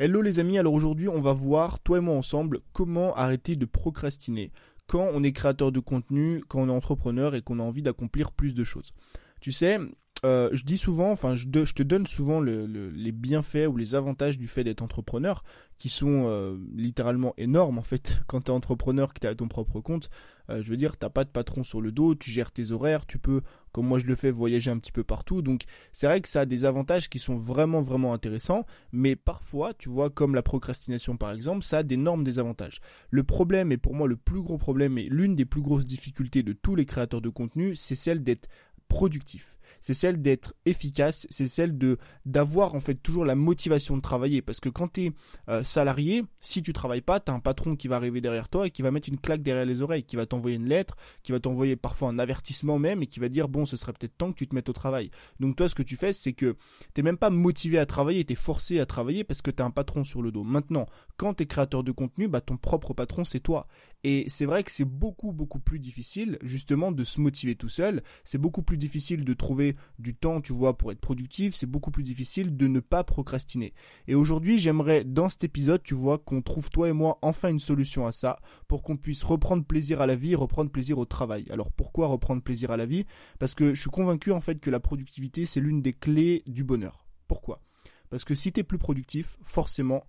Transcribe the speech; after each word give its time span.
Hello 0.00 0.22
les 0.22 0.40
amis, 0.40 0.58
alors 0.58 0.74
aujourd'hui 0.74 1.08
on 1.08 1.20
va 1.20 1.32
voir, 1.32 1.78
toi 1.78 1.98
et 1.98 2.00
moi 2.00 2.16
ensemble, 2.16 2.58
comment 2.72 3.14
arrêter 3.14 3.54
de 3.54 3.64
procrastiner 3.64 4.50
quand 4.88 5.08
on 5.14 5.22
est 5.22 5.30
créateur 5.30 5.70
de 5.70 5.78
contenu, 5.78 6.42
quand 6.48 6.62
on 6.62 6.68
est 6.68 6.72
entrepreneur 6.72 7.36
et 7.36 7.42
qu'on 7.42 7.60
a 7.60 7.62
envie 7.62 7.80
d'accomplir 7.80 8.32
plus 8.32 8.54
de 8.54 8.64
choses. 8.64 8.92
Tu 9.40 9.52
sais, 9.52 9.78
euh, 10.24 10.48
je 10.52 10.64
dis 10.64 10.78
souvent, 10.78 11.10
enfin 11.10 11.34
je, 11.34 11.46
te 11.46 11.82
donne 11.82 12.06
souvent 12.06 12.40
les 12.40 13.12
bienfaits 13.12 13.66
ou 13.68 13.76
les 13.76 13.94
avantages 13.94 14.38
du 14.38 14.48
fait 14.48 14.64
d'être 14.64 14.80
entrepreneur, 14.80 15.44
qui 15.76 15.90
sont 15.90 16.24
euh, 16.26 16.56
littéralement 16.74 17.34
énormes 17.36 17.78
en 17.78 17.82
fait 17.82 18.18
quand 18.26 18.42
tu 18.42 18.50
es 18.50 18.54
entrepreneur, 18.54 19.12
que 19.12 19.20
tu 19.20 19.26
as 19.26 19.34
ton 19.34 19.48
propre 19.48 19.80
compte. 19.80 20.08
Euh, 20.50 20.62
je 20.62 20.70
veux 20.70 20.76
dire, 20.76 20.96
t'as 20.96 21.10
pas 21.10 21.24
de 21.24 21.30
patron 21.30 21.62
sur 21.62 21.80
le 21.80 21.92
dos, 21.92 22.14
tu 22.14 22.30
gères 22.30 22.52
tes 22.52 22.70
horaires, 22.70 23.04
tu 23.06 23.18
peux, 23.18 23.42
comme 23.72 23.86
moi 23.86 23.98
je 23.98 24.06
le 24.06 24.14
fais, 24.14 24.30
voyager 24.30 24.70
un 24.70 24.78
petit 24.78 24.92
peu 24.92 25.04
partout. 25.04 25.42
Donc 25.42 25.64
c'est 25.92 26.06
vrai 26.06 26.22
que 26.22 26.28
ça 26.28 26.40
a 26.40 26.46
des 26.46 26.64
avantages 26.64 27.10
qui 27.10 27.18
sont 27.18 27.36
vraiment 27.36 27.82
vraiment 27.82 28.14
intéressants, 28.14 28.64
mais 28.92 29.16
parfois, 29.16 29.74
tu 29.74 29.90
vois, 29.90 30.08
comme 30.08 30.34
la 30.34 30.42
procrastination 30.42 31.18
par 31.18 31.32
exemple, 31.32 31.64
ça 31.64 31.78
a 31.78 31.82
d'énormes 31.82 32.24
désavantages. 32.24 32.80
Le 33.10 33.24
problème, 33.24 33.72
et 33.72 33.76
pour 33.76 33.94
moi 33.94 34.08
le 34.08 34.16
plus 34.16 34.40
gros 34.40 34.58
problème 34.58 34.96
et 34.96 35.08
l'une 35.10 35.34
des 35.34 35.44
plus 35.44 35.62
grosses 35.62 35.86
difficultés 35.86 36.42
de 36.42 36.54
tous 36.54 36.76
les 36.76 36.86
créateurs 36.86 37.20
de 37.20 37.28
contenu, 37.28 37.76
c'est 37.76 37.94
celle 37.94 38.22
d'être 38.22 38.48
productif 38.88 39.56
c'est 39.84 39.92
celle 39.92 40.22
d'être 40.22 40.54
efficace, 40.64 41.26
c'est 41.28 41.46
celle 41.46 41.76
de 41.76 41.98
d'avoir 42.24 42.74
en 42.74 42.80
fait 42.80 42.94
toujours 42.94 43.26
la 43.26 43.34
motivation 43.34 43.98
de 43.98 44.00
travailler. 44.00 44.40
Parce 44.40 44.58
que 44.58 44.70
quand 44.70 44.90
tu 44.94 45.02
es 45.02 45.12
euh, 45.50 45.62
salarié, 45.62 46.24
si 46.40 46.62
tu 46.62 46.72
travailles 46.72 47.02
pas, 47.02 47.20
tu 47.20 47.30
as 47.30 47.34
un 47.34 47.38
patron 47.38 47.76
qui 47.76 47.86
va 47.86 47.96
arriver 47.96 48.22
derrière 48.22 48.48
toi 48.48 48.66
et 48.66 48.70
qui 48.70 48.80
va 48.80 48.90
mettre 48.90 49.10
une 49.10 49.20
claque 49.20 49.42
derrière 49.42 49.66
les 49.66 49.82
oreilles, 49.82 50.02
qui 50.02 50.16
va 50.16 50.24
t'envoyer 50.24 50.56
une 50.56 50.70
lettre, 50.70 50.96
qui 51.22 51.32
va 51.32 51.38
t'envoyer 51.38 51.76
parfois 51.76 52.08
un 52.08 52.18
avertissement 52.18 52.78
même 52.78 53.02
et 53.02 53.06
qui 53.06 53.20
va 53.20 53.28
dire 53.28 53.46
bon 53.46 53.66
ce 53.66 53.76
serait 53.76 53.92
peut-être 53.92 54.16
temps 54.16 54.32
que 54.32 54.38
tu 54.38 54.48
te 54.48 54.54
mettes 54.54 54.70
au 54.70 54.72
travail. 54.72 55.10
Donc 55.38 55.54
toi 55.54 55.68
ce 55.68 55.74
que 55.74 55.82
tu 55.82 55.96
fais 55.96 56.14
c'est 56.14 56.32
que 56.32 56.56
t'es 56.94 57.02
même 57.02 57.18
pas 57.18 57.28
motivé 57.28 57.78
à 57.78 57.84
travailler, 57.84 58.24
tu 58.24 58.32
es 58.32 58.36
forcé 58.36 58.80
à 58.80 58.86
travailler 58.86 59.22
parce 59.22 59.42
que 59.42 59.50
tu 59.50 59.62
as 59.62 59.66
un 59.66 59.70
patron 59.70 60.02
sur 60.02 60.22
le 60.22 60.32
dos. 60.32 60.44
Maintenant, 60.44 60.86
quand 61.18 61.34
tu 61.34 61.42
es 61.42 61.46
créateur 61.46 61.84
de 61.84 61.92
contenu, 61.92 62.26
bah 62.26 62.40
ton 62.40 62.56
propre 62.56 62.94
patron 62.94 63.24
c'est 63.26 63.40
toi. 63.40 63.66
Et 64.04 64.26
c'est 64.28 64.44
vrai 64.44 64.62
que 64.62 64.70
c'est 64.70 64.84
beaucoup 64.84 65.32
beaucoup 65.32 65.58
plus 65.58 65.78
difficile 65.78 66.38
justement 66.42 66.92
de 66.92 67.04
se 67.04 67.20
motiver 67.20 67.56
tout 67.56 67.68
seul, 67.70 68.02
c'est 68.22 68.38
beaucoup 68.38 68.62
plus 68.62 68.76
difficile 68.76 69.24
de 69.24 69.34
trouver 69.34 69.76
du 69.98 70.14
temps, 70.14 70.40
tu 70.40 70.52
vois, 70.52 70.76
pour 70.76 70.92
être 70.92 71.00
productif, 71.00 71.54
c'est 71.54 71.66
beaucoup 71.66 71.90
plus 71.90 72.04
difficile 72.04 72.56
de 72.56 72.68
ne 72.68 72.80
pas 72.80 73.02
procrastiner. 73.02 73.72
Et 74.06 74.14
aujourd'hui, 74.14 74.58
j'aimerais 74.58 75.04
dans 75.04 75.28
cet 75.28 75.44
épisode, 75.44 75.82
tu 75.82 75.94
vois, 75.94 76.18
qu'on 76.18 76.42
trouve 76.42 76.70
toi 76.70 76.88
et 76.88 76.92
moi 76.92 77.18
enfin 77.22 77.48
une 77.48 77.58
solution 77.58 78.06
à 78.06 78.12
ça, 78.12 78.38
pour 78.68 78.82
qu'on 78.82 78.96
puisse 78.96 79.22
reprendre 79.22 79.64
plaisir 79.64 80.00
à 80.00 80.06
la 80.06 80.16
vie, 80.16 80.34
reprendre 80.34 80.70
plaisir 80.70 80.98
au 80.98 81.06
travail. 81.06 81.46
Alors 81.50 81.72
pourquoi 81.72 82.06
reprendre 82.06 82.42
plaisir 82.42 82.70
à 82.70 82.76
la 82.76 82.86
vie? 82.86 83.06
Parce 83.38 83.54
que 83.54 83.74
je 83.74 83.80
suis 83.80 83.90
convaincu 83.90 84.32
en 84.32 84.40
fait 84.40 84.60
que 84.60 84.70
la 84.70 84.80
productivité, 84.80 85.46
c'est 85.46 85.60
l'une 85.60 85.82
des 85.82 85.94
clés 85.94 86.42
du 86.46 86.62
bonheur. 86.62 87.06
Pourquoi? 87.26 87.62
Parce 88.10 88.24
que 88.24 88.34
si 88.34 88.52
tu 88.52 88.60
es 88.60 88.62
plus 88.62 88.78
productif, 88.78 89.38
forcément, 89.42 90.04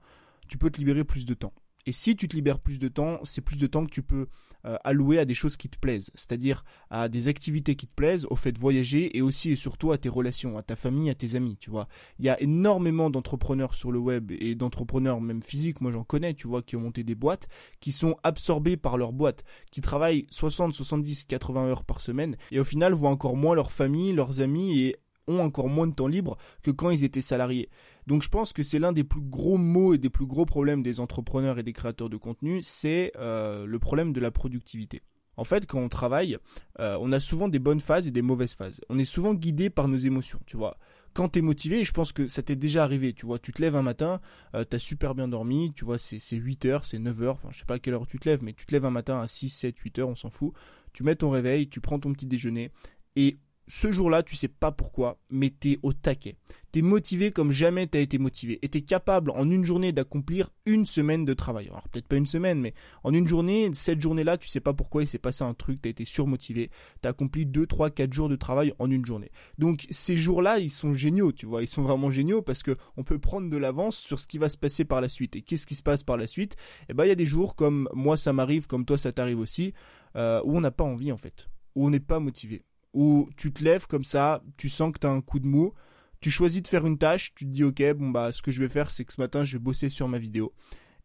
tu 0.48 0.58
peux 0.58 0.70
te 0.70 0.78
libérer 0.78 1.04
plus 1.04 1.26
de 1.26 1.34
temps. 1.34 1.54
Et 1.86 1.92
si 1.92 2.16
tu 2.16 2.28
te 2.28 2.36
libères 2.36 2.60
plus 2.60 2.80
de 2.80 2.88
temps, 2.88 3.20
c'est 3.24 3.42
plus 3.42 3.58
de 3.58 3.68
temps 3.68 3.86
que 3.86 3.92
tu 3.92 4.02
peux 4.02 4.28
euh, 4.66 4.78
allouer 4.84 5.20
à 5.20 5.26
des 5.26 5.36
choses 5.36 5.58
qui 5.58 5.70
te 5.70 5.78
plaisent, 5.78 6.10
c'est-à-dire 6.16 6.66
à 6.90 7.08
des 7.08 7.28
activités 7.28 7.76
qui 7.76 7.86
te 7.86 7.94
plaisent, 7.94 8.26
au 8.32 8.36
fait 8.36 8.52
de 8.52 8.58
voyager 8.58 9.16
et 9.16 9.22
aussi 9.22 9.52
et 9.52 9.56
surtout 9.56 9.92
à 9.92 10.00
tes 10.00 10.10
relations, 10.10 10.58
à 10.58 10.64
ta 10.64 10.76
famille, 10.76 11.12
à 11.12 11.16
tes 11.16 11.36
amis, 11.36 11.56
tu 11.58 11.70
vois. 11.70 11.88
Il 12.18 12.26
y 12.26 12.30
a 12.30 12.42
énormément 12.42 13.12
d'entrepreneurs 13.12 13.76
sur 13.76 13.92
le 13.92 14.00
web 14.00 14.32
et 14.32 14.56
d'entrepreneurs 14.56 15.22
même 15.22 15.44
physiques, 15.44 15.82
moi 15.82 15.92
j'en 15.92 16.04
connais, 16.04 16.34
tu 16.34 16.48
vois, 16.48 16.64
qui 16.64 16.76
ont 16.76 16.82
monté 16.82 17.04
des 17.04 17.14
boîtes, 17.14 17.48
qui 17.80 17.92
sont 17.92 18.16
absorbés 18.24 18.78
par 18.78 18.98
leur 18.98 19.14
boîte, 19.14 19.44
qui 19.72 19.82
travaillent 19.82 20.26
60, 20.32 20.74
70, 20.74 21.26
80 21.26 21.66
heures 21.68 21.84
par 21.84 22.02
semaine 22.02 22.36
et 22.52 22.60
au 22.60 22.64
final 22.64 22.94
voient 22.94 23.12
encore 23.12 23.38
moins 23.38 23.54
leur 23.54 23.72
famille, 23.72 24.14
leurs 24.14 24.42
amis 24.42 24.80
et 24.80 24.96
ont 25.28 25.40
encore 25.40 25.70
moins 25.70 25.88
de 25.88 25.94
temps 25.94 26.08
libre 26.08 26.38
que 26.64 26.72
quand 26.72 26.90
ils 26.90 27.04
étaient 27.04 27.22
salariés. 27.22 27.70
Donc 28.08 28.24
je 28.24 28.30
pense 28.30 28.54
que 28.54 28.64
c'est 28.64 28.80
l'un 28.80 28.92
des 28.92 29.04
plus 29.04 29.22
gros 29.22 29.58
mots 29.58 29.94
et 29.94 29.98
des 29.98 30.10
plus 30.10 30.26
gros 30.26 30.46
problèmes 30.46 30.84
des 30.84 31.00
entrepreneurs 31.00 31.58
et 31.58 31.64
des 31.64 31.74
créateurs 31.74 32.10
de 32.10 32.18
contenu, 32.18 32.62
c'est 32.64 33.12
euh, 33.18 33.66
le 33.66 33.80
problème 33.80 34.14
de 34.14 34.20
la 34.20 34.32
productivité. 34.32 35.02
En 35.38 35.44
fait, 35.44 35.66
quand 35.66 35.80
on 35.80 35.90
travaille, 35.90 36.38
euh, 36.80 36.98
on 37.02 37.12
a 37.12 37.20
souvent 37.20 37.48
des 37.48 37.60
bonnes 37.60 37.80
phases 37.80 38.08
et 38.08 38.12
des 38.12 38.22
mauvaises 38.22 38.54
phases. 38.54 38.80
On 38.90 38.98
est 38.98 39.06
souvent 39.06 39.34
guidé 39.34 39.70
par 39.70 39.88
nos 39.88 39.98
émotions, 39.98 40.40
tu 40.46 40.56
vois. 40.56 40.78
Quand 41.14 41.30
t'es 41.30 41.42
motivé, 41.42 41.84
je 41.84 41.92
pense 41.92 42.12
que 42.12 42.28
ça 42.28 42.42
t'est 42.42 42.56
déjà 42.56 42.84
arrivé, 42.84 43.14
tu 43.14 43.26
vois, 43.26 43.40
tu 43.40 43.54
te 43.54 43.62
lèves 43.62 43.76
un 43.76 43.82
matin, 43.82 44.20
euh, 44.54 44.66
t'as 44.66 44.80
super 44.80 45.16
bien 45.16 45.28
dormi, 45.28 45.74
tu 45.74 45.86
vois, 45.86 45.98
c'est 45.98 46.20
8 46.36 46.66
heures, 46.66 46.86
c'est 46.86 47.00
9 47.00 47.22
heures, 47.22 47.34
enfin 47.36 47.50
je 47.52 47.60
sais 47.60 47.66
pas 47.66 47.76
à 47.76 47.80
quelle 47.80 47.94
heure 47.94 48.06
tu 48.06 48.20
te 48.20 48.28
lèves, 48.28 48.44
mais 48.44 48.54
tu 48.54 48.66
te 48.66 48.74
lèves 48.74 48.86
un 48.86 48.92
matin 48.92 49.22
à 49.22 49.28
6, 49.28 49.50
7, 49.50 49.78
8 49.78 50.00
heures, 50.00 50.10
on 50.10 50.16
s'en 50.16 50.30
fout. 50.30 50.54
Tu 50.92 51.04
mets 51.04 51.16
ton 51.16 51.30
réveil, 51.30 51.70
tu 51.70 51.80
prends 51.80 52.00
ton 52.00 52.12
petit 52.12 52.26
déjeuner, 52.26 52.72
et 53.16 53.38
ce 53.68 53.92
jour-là, 53.92 54.22
tu 54.22 54.36
sais 54.36 54.48
pas 54.48 54.72
pourquoi, 54.72 55.18
mais 55.30 55.50
t'es 55.50 55.80
au 55.82 55.92
taquet. 55.92 56.38
T'es 56.72 56.82
motivé 56.82 57.32
comme 57.32 57.52
jamais 57.52 57.88
t'as 57.88 58.00
été 58.02 58.18
motivé. 58.18 58.60
Et 58.62 58.70
t'es 58.70 58.82
capable 58.82 59.32
en 59.32 59.50
une 59.50 59.64
journée 59.64 59.92
d'accomplir 59.92 60.50
une 60.66 60.86
semaine 60.86 61.26
de 61.26 61.34
travail. 61.34 61.68
Alors 61.70 61.88
peut-être 61.90 62.08
pas 62.08 62.18
une 62.18 62.28
semaine, 62.28 62.60
mais 62.60 62.74
en 63.04 63.14
une 63.14 63.28
journée, 63.28 63.72
cette 63.74 64.02
journée-là, 64.02 64.38
tu 64.38 64.50
sais 64.50 64.60
pas 64.60 64.74
pourquoi 64.74 65.02
il 65.02 65.08
s'est 65.08 65.18
passé 65.18 65.44
un 65.44 65.54
truc, 65.54 65.82
t'as 65.82 65.90
été 65.90 66.06
surmotivé. 66.06 66.70
T'as 67.02 67.10
accompli 67.10 67.46
2, 67.46 67.66
3, 67.66 67.90
4 67.92 68.14
jours 68.14 68.30
de 68.30 68.36
travail 68.36 68.74
en 68.78 68.92
une 68.92 69.06
journée. 69.06 69.32
Donc 69.58 69.88
ces 69.90 70.18
jours-là, 70.18 70.60
ils 70.60 70.70
sont 70.70 70.94
géniaux, 70.94 71.32
tu 71.32 71.46
vois. 71.46 71.64
Ils 71.64 71.70
sont 71.70 71.82
vraiment 71.82 72.12
géniaux 72.12 72.42
parce 72.42 72.62
que 72.62 72.76
on 72.98 73.04
peut 73.04 73.20
prendre 73.20 73.50
de 73.50 73.58
l'avance 73.58 73.98
sur 73.98 74.20
ce 74.20 74.28
qui 74.28 74.38
va 74.38 74.50
se 74.50 74.58
passer 74.58 74.86
par 74.86 75.02
la 75.02 75.10
suite. 75.10 75.38
Et 75.38 75.42
qu'est-ce 75.42 75.66
qui 75.66 75.76
se 75.76 75.84
passe 75.84 76.04
par 76.04 76.18
la 76.18 76.28
suite? 76.28 76.56
Eh 76.90 76.94
ben 76.94 77.06
il 77.06 77.10
y 77.10 77.12
a 77.12 77.16
des 77.16 77.26
jours 77.26 77.56
comme 77.56 77.90
moi 77.94 78.18
ça 78.18 78.34
m'arrive, 78.34 78.68
comme 78.68 78.86
toi 78.86 78.98
ça 78.98 79.12
t'arrive 79.12 79.40
aussi, 79.40 79.74
euh, 80.18 80.42
où 80.44 80.58
on 80.58 80.62
n'a 80.62 80.72
pas 80.72 80.84
envie 80.84 81.12
en 81.12 81.18
fait. 81.18 81.50
Où 81.76 81.88
on 81.88 81.90
n'est 81.90 82.00
pas 82.00 82.20
motivé 82.20 82.66
où 82.96 83.30
tu 83.36 83.52
te 83.52 83.64
lèves 83.64 83.86
comme 83.88 84.06
ça, 84.06 84.42
tu 84.58 84.70
sens 84.70 84.92
que 84.94 85.00
tu 85.00 85.06
as 85.06 85.12
un 85.12 85.22
coup 85.22 85.40
de 85.40 85.46
mou, 85.46 85.74
tu 86.22 86.32
choisis 86.32 86.64
de 86.64 86.68
faire 86.68 86.88
une 86.88 86.98
tâche, 86.98 87.34
tu 87.36 87.46
te 87.46 87.52
dis 87.52 87.64
ok, 87.64 87.84
bon 87.94 88.10
bah 88.10 88.32
ce 88.32 88.42
que 88.42 88.52
je 88.52 88.62
vais 88.62 88.70
faire 88.70 88.90
c'est 88.90 89.04
que 89.04 89.14
ce 89.14 89.22
matin 89.22 89.44
je 89.44 89.58
vais 89.58 89.64
bosser 89.64 89.90
sur 89.90 90.08
ma 90.08 90.18
vidéo. 90.18 90.54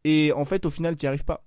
Et 0.04 0.32
en 0.32 0.44
fait 0.44 0.64
au 0.64 0.70
final 0.70 0.96
tu 0.96 1.04
n'y 1.04 1.08
arrives 1.08 1.24
pas. 1.24 1.44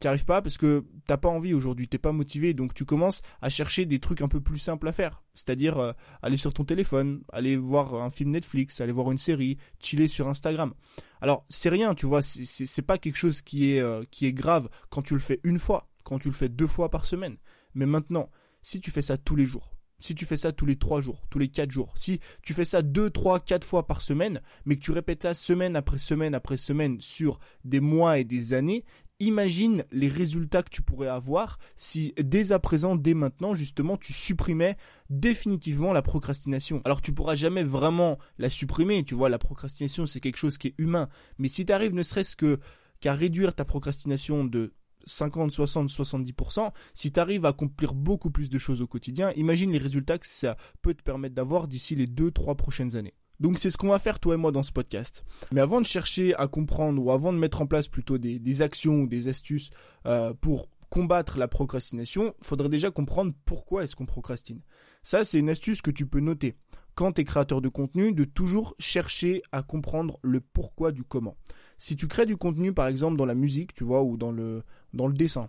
Tu 0.00 0.06
n'y 0.06 0.08
arrives 0.08 0.24
pas 0.24 0.40
parce 0.40 0.56
que 0.56 0.86
t'as 1.06 1.18
pas 1.18 1.28
envie 1.28 1.52
aujourd'hui, 1.52 1.88
t'es 1.88 1.98
pas 1.98 2.12
motivé, 2.12 2.54
donc 2.54 2.72
tu 2.72 2.86
commences 2.86 3.20
à 3.42 3.50
chercher 3.50 3.84
des 3.84 3.98
trucs 4.00 4.22
un 4.22 4.28
peu 4.28 4.40
plus 4.40 4.58
simples 4.58 4.88
à 4.88 4.92
faire. 4.92 5.22
C'est-à-dire 5.34 5.78
euh, 5.78 5.92
aller 6.22 6.38
sur 6.38 6.54
ton 6.54 6.64
téléphone, 6.64 7.22
aller 7.30 7.56
voir 7.56 7.94
un 7.94 8.10
film 8.10 8.30
Netflix, 8.30 8.80
aller 8.80 8.92
voir 8.92 9.12
une 9.12 9.18
série, 9.18 9.58
chiller 9.78 10.08
sur 10.08 10.26
Instagram. 10.26 10.72
Alors 11.20 11.44
c'est 11.50 11.68
rien, 11.68 11.94
tu 11.94 12.06
vois, 12.06 12.22
c'est 12.22 12.82
pas 12.82 12.96
quelque 12.96 13.18
chose 13.18 13.42
euh, 13.54 14.04
qui 14.10 14.26
est 14.26 14.32
grave 14.32 14.70
quand 14.88 15.02
tu 15.02 15.12
le 15.12 15.20
fais 15.20 15.40
une 15.44 15.58
fois, 15.58 15.90
quand 16.02 16.18
tu 16.18 16.28
le 16.28 16.34
fais 16.34 16.48
deux 16.48 16.66
fois 16.66 16.88
par 16.88 17.04
semaine. 17.04 17.36
Mais 17.74 17.86
maintenant, 17.86 18.30
si 18.62 18.80
tu 18.80 18.90
fais 18.90 19.02
ça 19.02 19.18
tous 19.18 19.36
les 19.36 19.44
jours, 19.44 19.72
si 20.02 20.14
tu 20.14 20.26
fais 20.26 20.36
ça 20.36 20.52
tous 20.52 20.66
les 20.66 20.76
3 20.76 21.00
jours, 21.00 21.22
tous 21.30 21.38
les 21.38 21.48
4 21.48 21.70
jours, 21.70 21.92
si 21.96 22.20
tu 22.42 22.54
fais 22.54 22.64
ça 22.64 22.82
2, 22.82 23.10
3, 23.10 23.40
4 23.40 23.64
fois 23.64 23.86
par 23.86 24.02
semaine, 24.02 24.40
mais 24.64 24.76
que 24.76 24.80
tu 24.80 24.90
répètes 24.90 25.22
ça 25.22 25.34
semaine 25.34 25.76
après 25.76 25.98
semaine 25.98 26.34
après 26.34 26.56
semaine 26.56 27.00
sur 27.00 27.38
des 27.64 27.80
mois 27.80 28.18
et 28.18 28.24
des 28.24 28.54
années, 28.54 28.84
imagine 29.20 29.84
les 29.92 30.08
résultats 30.08 30.62
que 30.62 30.70
tu 30.70 30.82
pourrais 30.82 31.08
avoir 31.08 31.58
si 31.76 32.12
dès 32.18 32.52
à 32.52 32.58
présent, 32.58 32.96
dès 32.96 33.14
maintenant, 33.14 33.54
justement, 33.54 33.96
tu 33.96 34.12
supprimais 34.12 34.76
définitivement 35.10 35.92
la 35.92 36.02
procrastination. 36.02 36.82
Alors 36.84 37.00
tu 37.00 37.12
pourras 37.12 37.36
jamais 37.36 37.62
vraiment 37.62 38.18
la 38.38 38.50
supprimer, 38.50 39.04
tu 39.04 39.14
vois, 39.14 39.28
la 39.28 39.38
procrastination 39.38 40.06
c'est 40.06 40.20
quelque 40.20 40.38
chose 40.38 40.58
qui 40.58 40.68
est 40.68 40.74
humain, 40.78 41.08
mais 41.38 41.48
si 41.48 41.64
tu 41.64 41.72
arrives 41.72 41.94
ne 41.94 42.02
serait-ce 42.02 42.36
que 42.36 42.58
qu'à 43.00 43.14
réduire 43.14 43.54
ta 43.54 43.64
procrastination 43.64 44.44
de 44.44 44.72
50, 45.06 45.50
60, 45.50 45.88
70%, 45.90 46.70
si 46.94 47.12
tu 47.12 47.20
arrives 47.20 47.44
à 47.44 47.48
accomplir 47.48 47.94
beaucoup 47.94 48.30
plus 48.30 48.48
de 48.48 48.58
choses 48.58 48.82
au 48.82 48.86
quotidien, 48.86 49.32
imagine 49.36 49.72
les 49.72 49.78
résultats 49.78 50.18
que 50.18 50.26
ça 50.26 50.56
peut 50.80 50.94
te 50.94 51.02
permettre 51.02 51.34
d'avoir 51.34 51.68
d'ici 51.68 51.94
les 51.94 52.06
2-3 52.06 52.56
prochaines 52.56 52.96
années. 52.96 53.14
Donc 53.40 53.58
c'est 53.58 53.70
ce 53.70 53.76
qu'on 53.76 53.88
va 53.88 53.98
faire 53.98 54.20
toi 54.20 54.34
et 54.34 54.36
moi 54.36 54.52
dans 54.52 54.62
ce 54.62 54.72
podcast. 54.72 55.24
Mais 55.50 55.60
avant 55.60 55.80
de 55.80 55.86
chercher 55.86 56.34
à 56.36 56.46
comprendre 56.46 57.02
ou 57.02 57.10
avant 57.10 57.32
de 57.32 57.38
mettre 57.38 57.60
en 57.60 57.66
place 57.66 57.88
plutôt 57.88 58.18
des, 58.18 58.62
actions 58.62 59.00
ou 59.00 59.06
des 59.08 59.28
astuces 59.28 59.70
euh, 60.06 60.32
pour 60.34 60.68
combattre 60.90 61.38
la 61.38 61.48
procrastination, 61.48 62.34
faudrait 62.40 62.68
déjà 62.68 62.90
comprendre 62.90 63.32
pourquoi 63.44 63.82
est-ce 63.82 63.96
qu'on 63.96 64.06
procrastine. 64.06 64.60
Ça 65.02 65.24
c'est 65.24 65.38
une 65.38 65.50
astuce 65.50 65.82
que 65.82 65.90
tu 65.90 66.06
peux 66.06 66.20
noter 66.20 66.56
quand 66.94 67.12
tu 67.12 67.22
es 67.22 67.24
créateur 67.24 67.60
de 67.60 67.68
contenu, 67.68 68.12
de 68.12 68.24
toujours 68.24 68.74
chercher 68.78 69.42
à 69.52 69.62
comprendre 69.62 70.18
le 70.22 70.40
pourquoi 70.40 70.92
du 70.92 71.02
comment. 71.02 71.36
Si 71.78 71.96
tu 71.96 72.06
crées 72.06 72.26
du 72.26 72.36
contenu, 72.36 72.72
par 72.72 72.86
exemple, 72.86 73.16
dans 73.16 73.26
la 73.26 73.34
musique, 73.34 73.74
tu 73.74 73.84
vois, 73.84 74.02
ou 74.02 74.16
dans 74.16 74.30
le, 74.30 74.62
dans 74.92 75.06
le 75.06 75.14
dessin, 75.14 75.48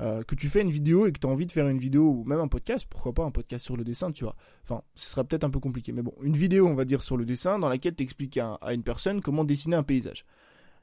euh, 0.00 0.22
que 0.22 0.34
tu 0.34 0.48
fais 0.48 0.62
une 0.62 0.70
vidéo 0.70 1.06
et 1.06 1.12
que 1.12 1.18
tu 1.18 1.26
as 1.26 1.30
envie 1.30 1.46
de 1.46 1.52
faire 1.52 1.68
une 1.68 1.78
vidéo 1.78 2.10
ou 2.10 2.24
même 2.24 2.40
un 2.40 2.48
podcast, 2.48 2.86
pourquoi 2.88 3.12
pas 3.12 3.24
un 3.24 3.30
podcast 3.30 3.64
sur 3.64 3.76
le 3.76 3.84
dessin, 3.84 4.12
tu 4.12 4.24
vois. 4.24 4.36
Enfin, 4.64 4.82
ce 4.94 5.10
sera 5.10 5.24
peut-être 5.24 5.44
un 5.44 5.50
peu 5.50 5.60
compliqué, 5.60 5.92
mais 5.92 6.02
bon, 6.02 6.14
une 6.22 6.36
vidéo, 6.36 6.66
on 6.66 6.74
va 6.74 6.84
dire, 6.84 7.02
sur 7.02 7.16
le 7.16 7.24
dessin, 7.24 7.58
dans 7.58 7.68
laquelle 7.68 7.94
tu 7.94 8.02
expliques 8.02 8.38
à, 8.38 8.54
à 8.54 8.74
une 8.74 8.82
personne 8.82 9.20
comment 9.20 9.44
dessiner 9.44 9.76
un 9.76 9.82
paysage. 9.82 10.24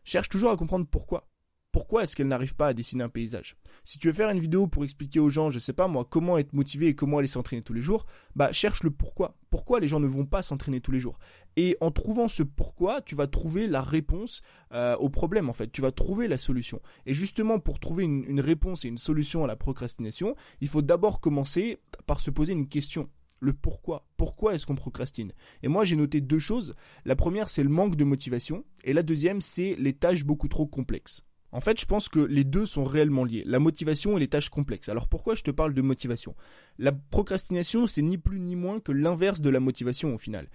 Cherche 0.04 0.30
toujours 0.30 0.52
à 0.52 0.58
comprendre 0.58 0.88
pourquoi 0.90 1.29
pourquoi 1.72 2.04
est-ce 2.04 2.16
qu'elle 2.16 2.28
n'arrive 2.28 2.56
pas 2.56 2.68
à 2.68 2.74
dessiner 2.74 3.04
un 3.04 3.10
paysage? 3.10 3.56
Si 3.84 4.00
tu 4.00 4.08
veux 4.08 4.14
faire 4.14 4.30
une 4.30 4.40
vidéo 4.40 4.68
pour 4.68 4.84
expliquer 4.84 5.20
aux 5.20 5.30
gens, 5.30 5.52
je 5.52 5.60
sais 5.60 5.74
pas 5.74 5.88
moi, 5.88 6.06
comment 6.10 6.38
être 6.38 6.54
motivé 6.54 6.88
et 6.88 6.96
comment 6.96 7.20
aller 7.20 7.28
s'entraîner 7.28 7.62
tous 7.62 7.74
les 7.74 7.82
jours, 7.82 8.06
bah 8.36 8.52
cherche 8.52 8.84
le 8.84 8.92
pourquoi. 8.92 9.38
Pourquoi 9.50 9.80
les 9.80 9.88
gens 9.88 10.00
ne 10.00 10.08
vont 10.08 10.26
pas 10.26 10.42
s'entraîner 10.42 10.82
tous 10.82 10.92
les 10.92 11.00
jours? 11.00 11.20
Et 11.56 11.78
en 11.82 11.92
trouvant 11.92 12.28
ce 12.28 12.44
pourquoi, 12.44 13.02
tu 13.02 13.16
vas 13.16 13.28
trouver 13.28 13.68
la 13.68 13.82
réponse 13.82 14.42
euh, 14.74 14.96
au 14.98 15.10
problème 15.10 15.50
en 15.50 15.54
fait. 15.54 15.72
Tu 15.72 15.82
vas 15.82 15.92
trouver 15.92 16.28
la 16.28 16.38
solution. 16.38 16.82
Et 17.06 17.14
justement, 17.14 17.60
pour 17.60 17.80
trouver 17.80 18.06
une 18.06 18.42
réponse 18.42 18.86
et 18.86 18.88
une 18.88 18.98
solution 18.98 19.44
à 19.44 19.48
la 19.48 19.56
procrastination, 19.56 20.36
il 20.62 20.68
faut 20.68 20.82
d'abord 20.82 21.22
commencer 21.22 21.80
par 22.06 22.20
se 22.20 22.32
poser 22.32 22.54
une 22.54 22.68
question 22.68 23.10
le 23.40 23.54
pourquoi? 23.54 24.06
Pourquoi 24.18 24.56
est-ce 24.56 24.66
qu'on 24.66 24.76
procrastine? 24.76 25.32
Et 25.64 25.68
moi, 25.68 25.86
j'ai 25.86 25.96
noté 25.96 26.22
deux 26.22 26.40
choses. 26.40 26.74
La 27.06 27.16
première, 27.16 27.50
c'est 27.50 27.64
le 27.64 27.70
manque 27.70 27.96
de 27.96 28.04
motivation. 28.04 28.66
Et 28.84 28.94
la 28.94 29.04
deuxième, 29.04 29.42
c'est 29.42 29.76
les 29.80 29.94
tâches 29.94 30.26
beaucoup 30.26 30.48
trop 30.48 30.68
complexes. 30.68 31.24
En 31.52 31.62
fait, 31.62 31.80
je 31.80 31.86
pense 31.86 32.10
que 32.10 32.20
les 32.20 32.44
deux 32.44 32.66
sont 32.66 32.86
réellement 32.86 33.26
liés, 33.26 33.44
la 33.46 33.60
motivation 33.60 34.18
et 34.18 34.20
les 34.20 34.28
tâches 34.28 34.50
complexes. 34.50 34.90
Alors 34.90 35.08
pourquoi 35.08 35.36
je 35.36 35.44
te 35.44 35.52
parle 35.52 35.74
de 35.74 35.82
motivation? 35.82 36.36
La 36.78 36.92
procrastination, 36.92 37.88
c'est 37.88 38.02
ni 38.02 38.18
plus 38.18 38.40
ni 38.40 38.56
moins 38.56 38.80
que 38.80 38.92
l'inverse 38.92 39.42
de 39.42 39.50
la 39.50 39.60
motivation 39.60 40.14
au 40.14 40.18
final 40.18 40.48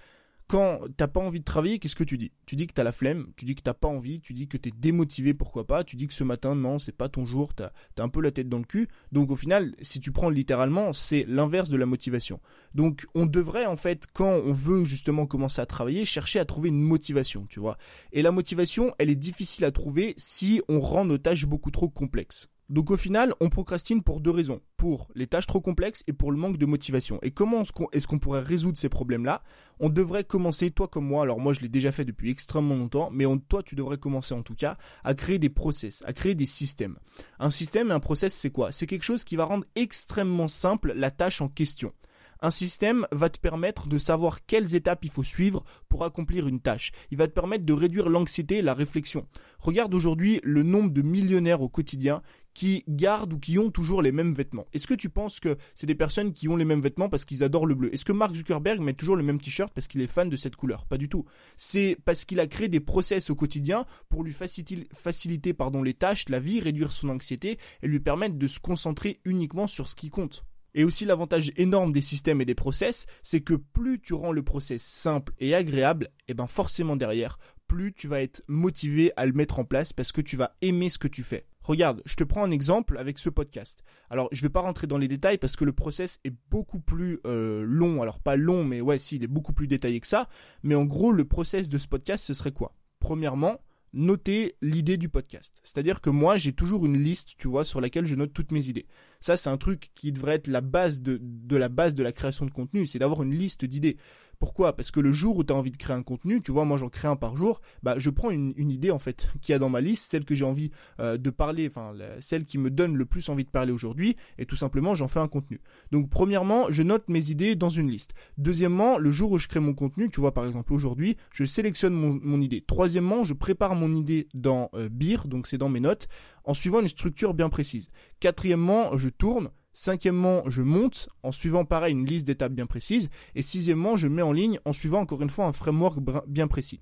quand 0.46 0.80
t'as 0.96 1.08
pas 1.08 1.20
envie 1.20 1.40
de 1.40 1.44
travailler, 1.44 1.78
qu'est-ce 1.78 1.94
que 1.94 2.04
tu 2.04 2.18
dis? 2.18 2.32
Tu 2.46 2.56
dis 2.56 2.66
que 2.66 2.74
t'as 2.74 2.84
la 2.84 2.92
flemme, 2.92 3.28
tu 3.36 3.44
dis 3.44 3.54
que 3.54 3.62
t'as 3.62 3.74
pas 3.74 3.88
envie, 3.88 4.20
tu 4.20 4.34
dis 4.34 4.46
que 4.46 4.56
t'es 4.56 4.70
démotivé, 4.76 5.34
pourquoi 5.34 5.66
pas, 5.66 5.84
tu 5.84 5.96
dis 5.96 6.06
que 6.06 6.14
ce 6.14 6.24
matin, 6.24 6.54
non, 6.54 6.78
c'est 6.78 6.92
pas 6.92 7.08
ton 7.08 7.24
jour, 7.24 7.54
t'as 7.54 7.70
as 7.98 8.02
un 8.02 8.08
peu 8.08 8.20
la 8.20 8.30
tête 8.30 8.48
dans 8.48 8.58
le 8.58 8.64
cul. 8.64 8.88
Donc 9.12 9.30
au 9.30 9.36
final, 9.36 9.74
si 9.80 10.00
tu 10.00 10.12
prends 10.12 10.30
littéralement, 10.30 10.92
c'est 10.92 11.24
l'inverse 11.26 11.70
de 11.70 11.76
la 11.76 11.86
motivation. 11.86 12.40
Donc 12.74 13.06
on 13.14 13.26
devrait 13.26 13.66
en 13.66 13.76
fait, 13.76 14.06
quand 14.12 14.40
on 14.44 14.52
veut 14.52 14.84
justement 14.84 15.26
commencer 15.26 15.60
à 15.60 15.66
travailler, 15.66 16.04
chercher 16.04 16.38
à 16.38 16.44
trouver 16.44 16.68
une 16.68 16.82
motivation, 16.82 17.46
tu 17.48 17.60
vois. 17.60 17.78
Et 18.12 18.22
la 18.22 18.30
motivation, 18.30 18.94
elle 18.98 19.10
est 19.10 19.16
difficile 19.16 19.64
à 19.64 19.72
trouver 19.72 20.14
si 20.16 20.60
on 20.68 20.80
rend 20.80 21.04
nos 21.04 21.18
tâches 21.18 21.46
beaucoup 21.46 21.70
trop 21.70 21.88
complexes. 21.88 22.48
Donc 22.70 22.90
au 22.90 22.96
final, 22.96 23.34
on 23.40 23.50
procrastine 23.50 24.02
pour 24.02 24.20
deux 24.20 24.30
raisons. 24.30 24.60
Pour 24.76 25.08
les 25.14 25.26
tâches 25.26 25.46
trop 25.46 25.60
complexes 25.60 26.02
et 26.06 26.12
pour 26.12 26.32
le 26.32 26.38
manque 26.38 26.56
de 26.56 26.66
motivation. 26.66 27.18
Et 27.22 27.30
comment 27.30 27.62
est-ce 27.92 28.06
qu'on 28.06 28.18
pourrait 28.18 28.40
résoudre 28.40 28.78
ces 28.78 28.88
problèmes-là? 28.88 29.42
On 29.80 29.90
devrait 29.90 30.24
commencer, 30.24 30.70
toi 30.70 30.88
comme 30.88 31.06
moi, 31.06 31.22
alors 31.22 31.40
moi 31.40 31.52
je 31.52 31.60
l'ai 31.60 31.68
déjà 31.68 31.92
fait 31.92 32.04
depuis 32.04 32.30
extrêmement 32.30 32.74
longtemps, 32.74 33.10
mais 33.12 33.26
toi 33.48 33.62
tu 33.62 33.74
devrais 33.74 33.98
commencer 33.98 34.34
en 34.34 34.42
tout 34.42 34.54
cas 34.54 34.76
à 35.02 35.14
créer 35.14 35.38
des 35.38 35.50
process, 35.50 36.02
à 36.06 36.12
créer 36.12 36.34
des 36.34 36.46
systèmes. 36.46 36.98
Un 37.38 37.50
système 37.50 37.90
et 37.90 37.94
un 37.94 38.00
process 38.00 38.34
c'est 38.34 38.50
quoi? 38.50 38.72
C'est 38.72 38.86
quelque 38.86 39.04
chose 39.04 39.24
qui 39.24 39.36
va 39.36 39.44
rendre 39.44 39.66
extrêmement 39.74 40.48
simple 40.48 40.92
la 40.94 41.10
tâche 41.10 41.40
en 41.40 41.48
question. 41.48 41.92
Un 42.40 42.50
système 42.50 43.06
va 43.10 43.30
te 43.30 43.38
permettre 43.38 43.88
de 43.88 43.98
savoir 43.98 44.44
quelles 44.44 44.74
étapes 44.74 45.04
il 45.04 45.10
faut 45.10 45.22
suivre 45.22 45.64
pour 45.88 46.04
accomplir 46.04 46.46
une 46.46 46.60
tâche. 46.60 46.92
Il 47.10 47.16
va 47.16 47.26
te 47.26 47.32
permettre 47.32 47.64
de 47.64 47.72
réduire 47.72 48.10
l'anxiété 48.10 48.58
et 48.58 48.62
la 48.62 48.74
réflexion. 48.74 49.26
Regarde 49.60 49.94
aujourd'hui 49.94 50.40
le 50.42 50.62
nombre 50.62 50.90
de 50.90 51.00
millionnaires 51.00 51.62
au 51.62 51.70
quotidien 51.70 52.20
qui 52.54 52.84
gardent 52.88 53.34
ou 53.34 53.38
qui 53.38 53.58
ont 53.58 53.70
toujours 53.70 54.00
les 54.00 54.12
mêmes 54.12 54.32
vêtements. 54.32 54.66
Est-ce 54.72 54.86
que 54.86 54.94
tu 54.94 55.10
penses 55.10 55.40
que 55.40 55.56
c'est 55.74 55.86
des 55.86 55.94
personnes 55.94 56.32
qui 56.32 56.48
ont 56.48 56.56
les 56.56 56.64
mêmes 56.64 56.80
vêtements 56.80 57.08
parce 57.08 57.24
qu'ils 57.24 57.42
adorent 57.42 57.66
le 57.66 57.74
bleu? 57.74 57.92
Est-ce 57.92 58.04
que 58.04 58.12
Mark 58.12 58.34
Zuckerberg 58.34 58.80
met 58.80 58.94
toujours 58.94 59.16
le 59.16 59.22
même 59.22 59.40
t-shirt 59.40 59.72
parce 59.74 59.86
qu'il 59.86 60.00
est 60.00 60.06
fan 60.06 60.28
de 60.28 60.36
cette 60.36 60.56
couleur? 60.56 60.86
Pas 60.86 60.96
du 60.96 61.08
tout. 61.08 61.24
C'est 61.56 61.98
parce 62.04 62.24
qu'il 62.24 62.40
a 62.40 62.46
créé 62.46 62.68
des 62.68 62.80
process 62.80 63.28
au 63.30 63.34
quotidien 63.34 63.84
pour 64.08 64.22
lui 64.22 64.32
faciliter, 64.32 65.52
pardon, 65.52 65.82
les 65.82 65.94
tâches, 65.94 66.28
la 66.28 66.40
vie, 66.40 66.60
réduire 66.60 66.92
son 66.92 67.08
anxiété 67.08 67.58
et 67.82 67.88
lui 67.88 68.00
permettre 68.00 68.36
de 68.36 68.46
se 68.46 68.60
concentrer 68.60 69.20
uniquement 69.24 69.66
sur 69.66 69.88
ce 69.88 69.96
qui 69.96 70.10
compte. 70.10 70.44
Et 70.76 70.84
aussi 70.84 71.04
l'avantage 71.04 71.52
énorme 71.56 71.92
des 71.92 72.00
systèmes 72.00 72.40
et 72.40 72.44
des 72.44 72.56
process, 72.56 73.06
c'est 73.22 73.40
que 73.40 73.54
plus 73.54 74.00
tu 74.00 74.12
rends 74.12 74.32
le 74.32 74.42
process 74.42 74.82
simple 74.82 75.32
et 75.38 75.54
agréable, 75.54 76.10
et 76.26 76.32
eh 76.32 76.34
ben 76.34 76.48
forcément 76.48 76.96
derrière, 76.96 77.38
plus 77.68 77.92
tu 77.92 78.08
vas 78.08 78.22
être 78.22 78.42
motivé 78.48 79.12
à 79.16 79.24
le 79.24 79.32
mettre 79.32 79.60
en 79.60 79.64
place 79.64 79.92
parce 79.92 80.10
que 80.10 80.20
tu 80.20 80.36
vas 80.36 80.56
aimer 80.62 80.90
ce 80.90 80.98
que 80.98 81.08
tu 81.08 81.22
fais. 81.22 81.46
Regarde, 81.64 82.02
je 82.04 82.14
te 82.14 82.24
prends 82.24 82.44
un 82.44 82.50
exemple 82.50 82.98
avec 82.98 83.18
ce 83.18 83.30
podcast. 83.30 83.82
Alors, 84.10 84.28
je 84.32 84.42
vais 84.42 84.50
pas 84.50 84.60
rentrer 84.60 84.86
dans 84.86 84.98
les 84.98 85.08
détails 85.08 85.38
parce 85.38 85.56
que 85.56 85.64
le 85.64 85.72
process 85.72 86.20
est 86.24 86.34
beaucoup 86.50 86.78
plus 86.78 87.20
euh, 87.26 87.64
long. 87.66 88.02
Alors, 88.02 88.20
pas 88.20 88.36
long, 88.36 88.64
mais 88.64 88.82
ouais, 88.82 88.98
si, 88.98 89.16
il 89.16 89.24
est 89.24 89.28
beaucoup 89.28 89.54
plus 89.54 89.66
détaillé 89.66 89.98
que 89.98 90.06
ça. 90.06 90.28
Mais 90.62 90.74
en 90.74 90.84
gros, 90.84 91.10
le 91.10 91.24
process 91.24 91.70
de 91.70 91.78
ce 91.78 91.88
podcast, 91.88 92.24
ce 92.24 92.34
serait 92.34 92.52
quoi? 92.52 92.76
Premièrement, 93.00 93.58
noter 93.94 94.56
l'idée 94.60 94.98
du 94.98 95.08
podcast. 95.08 95.60
C'est-à-dire 95.62 96.00
que 96.00 96.10
moi, 96.10 96.36
j'ai 96.36 96.52
toujours 96.52 96.84
une 96.84 97.02
liste, 97.02 97.34
tu 97.38 97.48
vois, 97.48 97.64
sur 97.64 97.80
laquelle 97.80 98.06
je 98.06 98.14
note 98.14 98.34
toutes 98.34 98.52
mes 98.52 98.68
idées. 98.68 98.86
Ça, 99.20 99.36
c'est 99.36 99.48
un 99.48 99.56
truc 99.56 99.90
qui 99.94 100.12
devrait 100.12 100.34
être 100.34 100.48
la 100.48 100.60
base 100.60 101.00
de 101.00 101.18
la 101.56 101.68
base 101.68 101.94
de 101.94 102.02
la 102.02 102.12
création 102.12 102.44
de 102.44 102.50
contenu, 102.50 102.86
c'est 102.86 102.98
d'avoir 102.98 103.22
une 103.22 103.32
liste 103.32 103.64
d'idées. 103.64 103.96
Pourquoi? 104.38 104.76
Parce 104.76 104.90
que 104.90 105.00
le 105.00 105.12
jour 105.12 105.36
où 105.36 105.44
tu 105.44 105.52
as 105.52 105.56
envie 105.56 105.70
de 105.70 105.76
créer 105.76 105.96
un 105.96 106.02
contenu, 106.02 106.40
tu 106.40 106.52
vois, 106.52 106.64
moi 106.64 106.76
j'en 106.76 106.88
crée 106.88 107.08
un 107.08 107.16
par 107.16 107.36
jour, 107.36 107.60
bah 107.82 107.94
je 107.98 108.10
prends 108.10 108.30
une, 108.30 108.54
idée 108.56 108.90
en 108.90 108.98
fait 108.98 109.28
qui 109.42 109.52
a 109.52 109.58
dans 109.58 109.68
ma 109.68 109.80
liste, 109.80 110.10
celle 110.10 110.24
que 110.24 110.34
j'ai 110.34 110.44
envie 110.44 110.70
euh, 111.00 111.16
de 111.16 111.30
parler, 111.30 111.66
enfin 111.68 111.92
celle 112.20 112.44
qui 112.44 112.58
me 112.58 112.70
donne 112.70 112.96
le 112.96 113.04
plus 113.04 113.28
envie 113.28 113.44
de 113.44 113.50
parler 113.50 113.72
aujourd'hui, 113.72 114.16
et 114.38 114.46
tout 114.46 114.56
simplement 114.56 114.94
j'en 114.94 115.08
fais 115.08 115.20
un 115.20 115.28
contenu. 115.28 115.60
Donc 115.92 116.08
premièrement, 116.10 116.66
je 116.70 116.82
note 116.82 117.08
mes 117.08 117.30
idées 117.30 117.54
dans 117.54 117.68
une 117.68 117.90
liste. 117.90 118.14
Deuxièmement, 118.38 118.98
le 118.98 119.10
jour 119.10 119.32
où 119.32 119.38
je 119.38 119.48
crée 119.48 119.60
mon 119.60 119.74
contenu, 119.74 120.08
tu 120.10 120.20
vois 120.20 120.32
par 120.32 120.46
exemple 120.46 120.72
aujourd'hui, 120.72 121.16
je 121.32 121.44
sélectionne 121.44 121.94
mon, 121.94 122.40
idée. 122.40 122.62
Troisièmement, 122.66 123.24
je 123.24 123.32
prépare 123.32 123.74
mon 123.74 123.94
idée 123.94 124.28
dans 124.34 124.70
euh, 124.74 124.88
BIR, 124.88 125.28
donc 125.28 125.46
c'est 125.46 125.58
dans 125.58 125.68
mes 125.68 125.80
notes, 125.80 126.08
en 126.44 126.54
suivant 126.54 126.80
une 126.80 126.88
structure 126.88 127.34
bien 127.34 127.48
précise. 127.48 127.90
Quatrièmement, 128.20 128.96
je 128.96 129.08
tourne. 129.08 129.50
Cinquièmement, 129.74 130.42
je 130.48 130.62
monte 130.62 131.08
en 131.24 131.32
suivant 131.32 131.64
pareil 131.64 131.92
une 131.92 132.06
liste 132.06 132.26
d'étapes 132.26 132.52
bien 132.52 132.66
précises. 132.66 133.10
Et 133.34 133.42
sixièmement, 133.42 133.96
je 133.96 134.06
mets 134.06 134.22
en 134.22 134.32
ligne 134.32 134.60
en 134.64 134.72
suivant 134.72 135.00
encore 135.00 135.22
une 135.22 135.30
fois 135.30 135.46
un 135.46 135.52
framework 135.52 135.98
bien 136.28 136.46
précis 136.46 136.80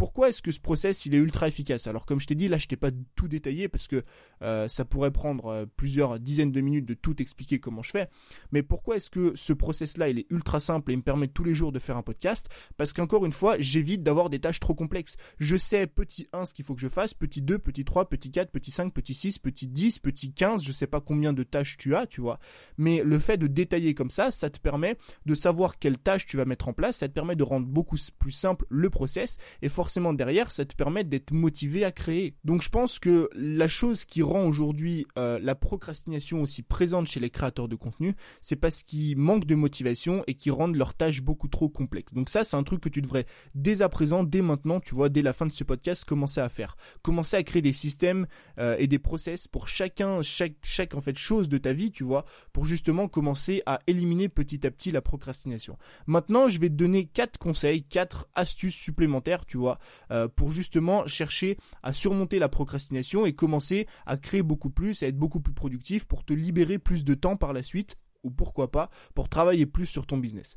pourquoi 0.00 0.30
est-ce 0.30 0.40
que 0.40 0.50
ce 0.50 0.60
process 0.60 1.04
il 1.04 1.14
est 1.14 1.18
ultra 1.18 1.46
efficace? 1.46 1.86
Alors 1.86 2.06
comme 2.06 2.22
je 2.22 2.26
t'ai 2.26 2.34
dit, 2.34 2.48
là 2.48 2.56
je 2.56 2.66
t'ai 2.66 2.76
pas 2.76 2.88
tout 3.16 3.28
détaillé 3.28 3.68
parce 3.68 3.86
que 3.86 4.02
euh, 4.40 4.66
ça 4.66 4.86
pourrait 4.86 5.10
prendre 5.10 5.48
euh, 5.48 5.66
plusieurs 5.76 6.18
dizaines 6.18 6.52
de 6.52 6.60
minutes 6.62 6.86
de 6.86 6.94
tout 6.94 7.20
expliquer 7.20 7.60
comment 7.60 7.82
je 7.82 7.90
fais. 7.90 8.08
Mais 8.50 8.62
pourquoi 8.62 8.96
est-ce 8.96 9.10
que 9.10 9.34
ce 9.34 9.52
process 9.52 9.98
là 9.98 10.08
il 10.08 10.18
est 10.18 10.26
ultra 10.30 10.58
simple 10.58 10.90
et 10.92 10.96
me 10.96 11.02
permet 11.02 11.28
tous 11.28 11.44
les 11.44 11.54
jours 11.54 11.70
de 11.70 11.78
faire 11.78 11.98
un 11.98 12.02
podcast? 12.02 12.48
Parce 12.78 12.94
qu'encore 12.94 13.26
une 13.26 13.32
fois, 13.32 13.56
j'évite 13.58 14.02
d'avoir 14.02 14.30
des 14.30 14.38
tâches 14.38 14.58
trop 14.58 14.72
complexes. 14.72 15.18
Je 15.38 15.58
sais 15.58 15.86
petit 15.86 16.28
1 16.32 16.46
ce 16.46 16.54
qu'il 16.54 16.64
faut 16.64 16.74
que 16.74 16.80
je 16.80 16.88
fasse, 16.88 17.12
petit 17.12 17.42
2, 17.42 17.58
petit 17.58 17.84
3, 17.84 18.08
petit 18.08 18.30
4, 18.30 18.50
petit 18.50 18.70
5, 18.70 18.94
petit 18.94 19.12
6, 19.12 19.38
petit 19.38 19.68
10, 19.68 19.98
petit 19.98 20.32
15, 20.32 20.64
je 20.64 20.72
sais 20.72 20.86
pas 20.86 21.02
combien 21.02 21.34
de 21.34 21.42
tâches 21.42 21.76
tu 21.76 21.94
as, 21.94 22.06
tu 22.06 22.22
vois. 22.22 22.38
Mais 22.78 23.02
le 23.04 23.18
fait 23.18 23.36
de 23.36 23.48
détailler 23.48 23.94
comme 23.94 24.08
ça, 24.08 24.30
ça 24.30 24.48
te 24.48 24.60
permet 24.60 24.96
de 25.26 25.34
savoir 25.34 25.78
quelles 25.78 25.98
tâches 25.98 26.24
tu 26.24 26.38
vas 26.38 26.46
mettre 26.46 26.68
en 26.68 26.72
place, 26.72 26.96
ça 26.96 27.08
te 27.08 27.12
permet 27.12 27.36
de 27.36 27.42
rendre 27.42 27.66
beaucoup 27.66 27.96
plus 28.18 28.32
simple 28.32 28.64
le 28.70 28.88
process 28.88 29.36
et 29.60 29.68
forcément 29.68 29.89
derrière, 30.14 30.52
ça 30.52 30.64
te 30.64 30.74
permet 30.74 31.04
d'être 31.04 31.32
motivé 31.32 31.84
à 31.84 31.92
créer. 31.92 32.34
Donc 32.44 32.62
je 32.62 32.68
pense 32.68 32.98
que 32.98 33.28
la 33.34 33.68
chose 33.68 34.04
qui 34.04 34.22
rend 34.22 34.44
aujourd'hui 34.44 35.06
euh, 35.18 35.38
la 35.42 35.54
procrastination 35.54 36.42
aussi 36.42 36.62
présente 36.62 37.06
chez 37.06 37.20
les 37.20 37.30
créateurs 37.30 37.68
de 37.68 37.76
contenu, 37.76 38.14
c'est 38.42 38.56
parce 38.56 38.82
qu'ils 38.82 39.16
manquent 39.16 39.46
de 39.46 39.54
motivation 39.54 40.22
et 40.26 40.34
qu'ils 40.34 40.52
rendent 40.52 40.76
leurs 40.76 40.94
tâches 40.94 41.22
beaucoup 41.22 41.48
trop 41.48 41.68
complexes. 41.68 42.14
Donc 42.14 42.30
ça, 42.30 42.44
c'est 42.44 42.56
un 42.56 42.62
truc 42.62 42.80
que 42.80 42.88
tu 42.88 43.02
devrais 43.02 43.26
dès 43.54 43.82
à 43.82 43.88
présent, 43.88 44.22
dès 44.22 44.42
maintenant, 44.42 44.80
tu 44.80 44.94
vois, 44.94 45.08
dès 45.08 45.22
la 45.22 45.32
fin 45.32 45.46
de 45.46 45.52
ce 45.52 45.64
podcast, 45.64 46.04
commencer 46.04 46.40
à 46.40 46.48
faire. 46.48 46.76
Commencer 47.02 47.36
à 47.36 47.42
créer 47.42 47.62
des 47.62 47.72
systèmes 47.72 48.26
euh, 48.58 48.76
et 48.78 48.86
des 48.86 48.98
process 48.98 49.48
pour 49.48 49.68
chacun, 49.68 50.22
chaque, 50.22 50.54
chaque 50.62 50.94
en 50.94 51.00
fait 51.00 51.18
chose 51.18 51.48
de 51.48 51.58
ta 51.58 51.72
vie, 51.72 51.90
tu 51.90 52.04
vois, 52.04 52.24
pour 52.52 52.64
justement 52.64 53.08
commencer 53.08 53.62
à 53.66 53.80
éliminer 53.86 54.28
petit 54.28 54.66
à 54.66 54.70
petit 54.70 54.92
la 54.92 55.02
procrastination. 55.02 55.76
Maintenant, 56.06 56.48
je 56.48 56.60
vais 56.60 56.68
te 56.68 56.74
donner 56.74 57.06
quatre 57.06 57.38
conseils, 57.38 57.82
quatre 57.82 58.28
astuces 58.34 58.76
supplémentaires, 58.76 59.44
tu 59.46 59.56
vois, 59.56 59.79
euh, 60.10 60.28
pour 60.28 60.52
justement 60.52 61.06
chercher 61.06 61.56
à 61.82 61.92
surmonter 61.92 62.38
la 62.38 62.48
procrastination 62.48 63.26
et 63.26 63.32
commencer 63.32 63.86
à 64.06 64.16
créer 64.16 64.42
beaucoup 64.42 64.70
plus, 64.70 65.02
à 65.02 65.06
être 65.06 65.18
beaucoup 65.18 65.40
plus 65.40 65.54
productif 65.54 66.06
pour 66.06 66.24
te 66.24 66.32
libérer 66.32 66.78
plus 66.78 67.04
de 67.04 67.14
temps 67.14 67.36
par 67.36 67.52
la 67.52 67.62
suite 67.62 67.96
ou 68.22 68.30
pourquoi 68.30 68.70
pas 68.70 68.90
pour 69.14 69.28
travailler 69.28 69.66
plus 69.66 69.86
sur 69.86 70.06
ton 70.06 70.18
business. 70.18 70.56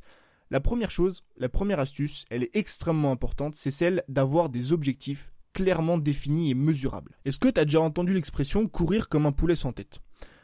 La 0.51 0.59
première 0.59 0.91
chose, 0.91 1.23
la 1.37 1.49
première 1.49 1.79
astuce, 1.79 2.25
elle 2.29 2.43
est 2.43 2.55
extrêmement 2.55 3.11
importante, 3.11 3.55
c'est 3.55 3.71
celle 3.71 4.03
d'avoir 4.07 4.49
des 4.49 4.71
objectifs 4.71 5.31
clairement 5.53 5.97
définis 5.97 6.51
et 6.51 6.55
mesurables. 6.55 7.17
Est-ce 7.25 7.39
que 7.39 7.47
tu 7.47 7.59
as 7.59 7.65
déjà 7.65 7.81
entendu 7.81 8.13
l'expression 8.13 8.67
courir 8.67 9.07
comme 9.07 9.25
un 9.25 9.31
poulet 9.31 9.55
sans 9.55 9.71
tête? 9.71 9.99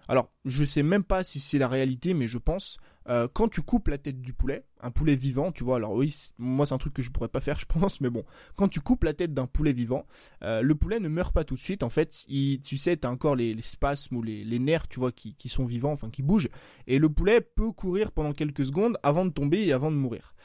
Alors, 0.08 0.32
je 0.46 0.66
sais 0.66 0.82
même 0.82 1.04
pas 1.04 1.24
si 1.24 1.40
c'est 1.40 1.60
la 1.60 1.68
réalité, 1.68 2.16
mais 2.16 2.28
je 2.28 2.40
pense, 2.40 2.78
euh, 3.10 3.28
quand 3.32 3.48
tu 3.48 3.62
coupes 3.62 3.88
la 3.88 3.98
tête 3.98 4.22
du 4.22 4.34
poulet, 4.34 4.66
un 4.82 4.92
poulet 4.92 5.16
vivant, 5.16 5.52
tu 5.52 5.64
vois, 5.64 5.78
alors 5.78 5.94
oui, 5.94 6.16
moi 6.38 6.66
c'est 6.66 6.74
un 6.74 6.78
truc 6.78 6.94
que 6.94 7.02
je 7.02 7.10
pourrais 7.10 7.28
pas 7.30 7.42
faire, 7.42 7.60
je 7.60 7.66
pense, 7.66 8.02
mais 8.02 8.10
bon, 8.10 8.24
quand 8.56 8.68
tu 8.68 8.82
coupes 8.82 9.04
la 9.04 9.14
tête 9.14 9.34
d'un 9.34 9.48
poulet 9.48 9.74
vivant, 9.74 10.06
euh, 10.44 10.62
le 10.62 10.76
poulet 10.76 11.00
ne 11.00 11.10
meurt 11.10 11.34
pas 11.34 11.44
tout 11.44 11.56
de 11.56 11.60
suite, 11.60 11.84
en 11.84 11.90
fait, 11.90 12.26
tu 12.28 12.78
sais, 12.78 12.98
t'as 12.98 13.10
encore 13.10 13.36
les, 13.36 13.60
spasmes 13.62 14.18
ou 14.18 14.24
les, 14.24 14.60
nerfs, 14.60 14.88
tu 14.88 15.00
vois, 15.00 15.12
qui, 15.12 15.36
sont 15.50 15.66
vivants, 15.66 15.92
enfin 15.92 16.10
qui 16.10 16.22
bougent, 16.22 16.50
et 16.88 17.00
le 17.00 17.10
poulet 17.10 17.42
peut 17.42 17.72
courir 17.72 18.12
pendant 18.12 18.34
quelques 18.34 18.66
secondes 18.66 18.98
avant 19.04 19.26
de 19.26 19.32
tomber 19.32 19.66
et 19.66 19.74
avant 19.74 19.92
de 19.92 19.96
mourir. 19.96 20.36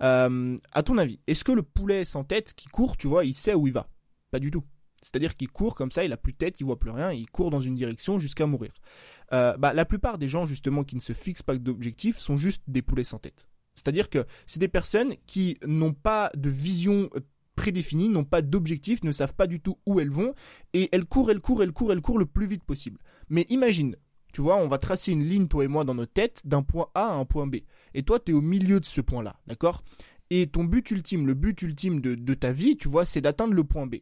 Euh, 0.00 0.56
à 0.72 0.82
ton 0.82 0.98
avis, 0.98 1.20
est-ce 1.26 1.44
que 1.44 1.52
le 1.52 1.62
poulet 1.62 2.04
sans 2.04 2.24
tête 2.24 2.54
qui 2.54 2.68
court, 2.68 2.96
tu 2.96 3.06
vois, 3.06 3.24
il 3.24 3.34
sait 3.34 3.54
où 3.54 3.66
il 3.66 3.72
va? 3.72 3.86
Pas 4.30 4.40
du 4.40 4.50
tout. 4.50 4.64
C'est-à-dire 5.04 5.36
qu'il 5.36 5.48
court 5.48 5.74
comme 5.74 5.92
ça, 5.92 6.02
il 6.02 6.12
a 6.12 6.16
plus 6.16 6.32
de 6.32 6.38
tête, 6.38 6.60
il 6.60 6.64
voit 6.64 6.78
plus 6.78 6.90
rien, 6.90 7.12
il 7.12 7.30
court 7.30 7.50
dans 7.50 7.60
une 7.60 7.74
direction 7.74 8.18
jusqu'à 8.18 8.46
mourir. 8.46 8.72
Euh, 9.34 9.54
bah, 9.58 9.74
la 9.74 9.84
plupart 9.84 10.16
des 10.16 10.28
gens 10.28 10.46
justement 10.46 10.82
qui 10.82 10.96
ne 10.96 11.00
se 11.00 11.12
fixent 11.12 11.42
pas 11.42 11.56
d'objectifs 11.56 12.16
sont 12.16 12.38
juste 12.38 12.62
des 12.68 12.80
poulets 12.80 13.04
sans 13.04 13.18
tête. 13.18 13.46
C'est-à-dire 13.74 14.08
que 14.08 14.24
c'est 14.46 14.60
des 14.60 14.68
personnes 14.68 15.14
qui 15.26 15.58
n'ont 15.66 15.92
pas 15.92 16.30
de 16.34 16.48
vision 16.48 17.10
euh, 17.14 17.20
prédéfinie, 17.54 18.08
n'ont 18.08 18.24
pas 18.24 18.40
d'objectif, 18.40 19.04
ne 19.04 19.12
savent 19.12 19.34
pas 19.34 19.46
du 19.46 19.60
tout 19.60 19.78
où 19.84 20.00
elles 20.00 20.10
vont, 20.10 20.34
et 20.72 20.88
elles 20.92 21.04
courent, 21.04 21.30
elles 21.30 21.40
courent, 21.40 21.62
elles 21.62 21.72
courent, 21.72 21.92
elles 21.92 22.00
courent 22.00 22.18
le 22.18 22.26
plus 22.26 22.46
vite 22.46 22.64
possible. 22.64 22.98
Mais 23.28 23.44
imagine, 23.50 23.96
tu 24.32 24.40
vois, 24.40 24.56
on 24.56 24.68
va 24.68 24.78
tracer 24.78 25.12
une 25.12 25.24
ligne, 25.24 25.48
toi 25.48 25.64
et 25.64 25.68
moi, 25.68 25.84
dans 25.84 25.94
notre 25.94 26.14
tête, 26.14 26.40
d'un 26.46 26.62
point 26.62 26.88
A 26.94 27.08
à 27.08 27.14
un 27.14 27.26
point 27.26 27.46
B. 27.46 27.56
Et 27.92 28.04
toi, 28.04 28.18
tu 28.20 28.32
es 28.32 28.34
au 28.34 28.40
milieu 28.40 28.80
de 28.80 28.86
ce 28.86 29.02
point-là, 29.02 29.36
d'accord? 29.46 29.84
Et 30.30 30.46
ton 30.46 30.64
but 30.64 30.90
ultime, 30.90 31.26
le 31.26 31.34
but 31.34 31.60
ultime 31.60 32.00
de 32.00 32.34
ta 32.34 32.52
vie, 32.52 32.78
tu 32.78 32.88
vois, 32.88 33.04
c'est 33.04 33.20
d'atteindre 33.20 33.52
le 33.52 33.64
point 33.64 33.86
B 33.86 33.96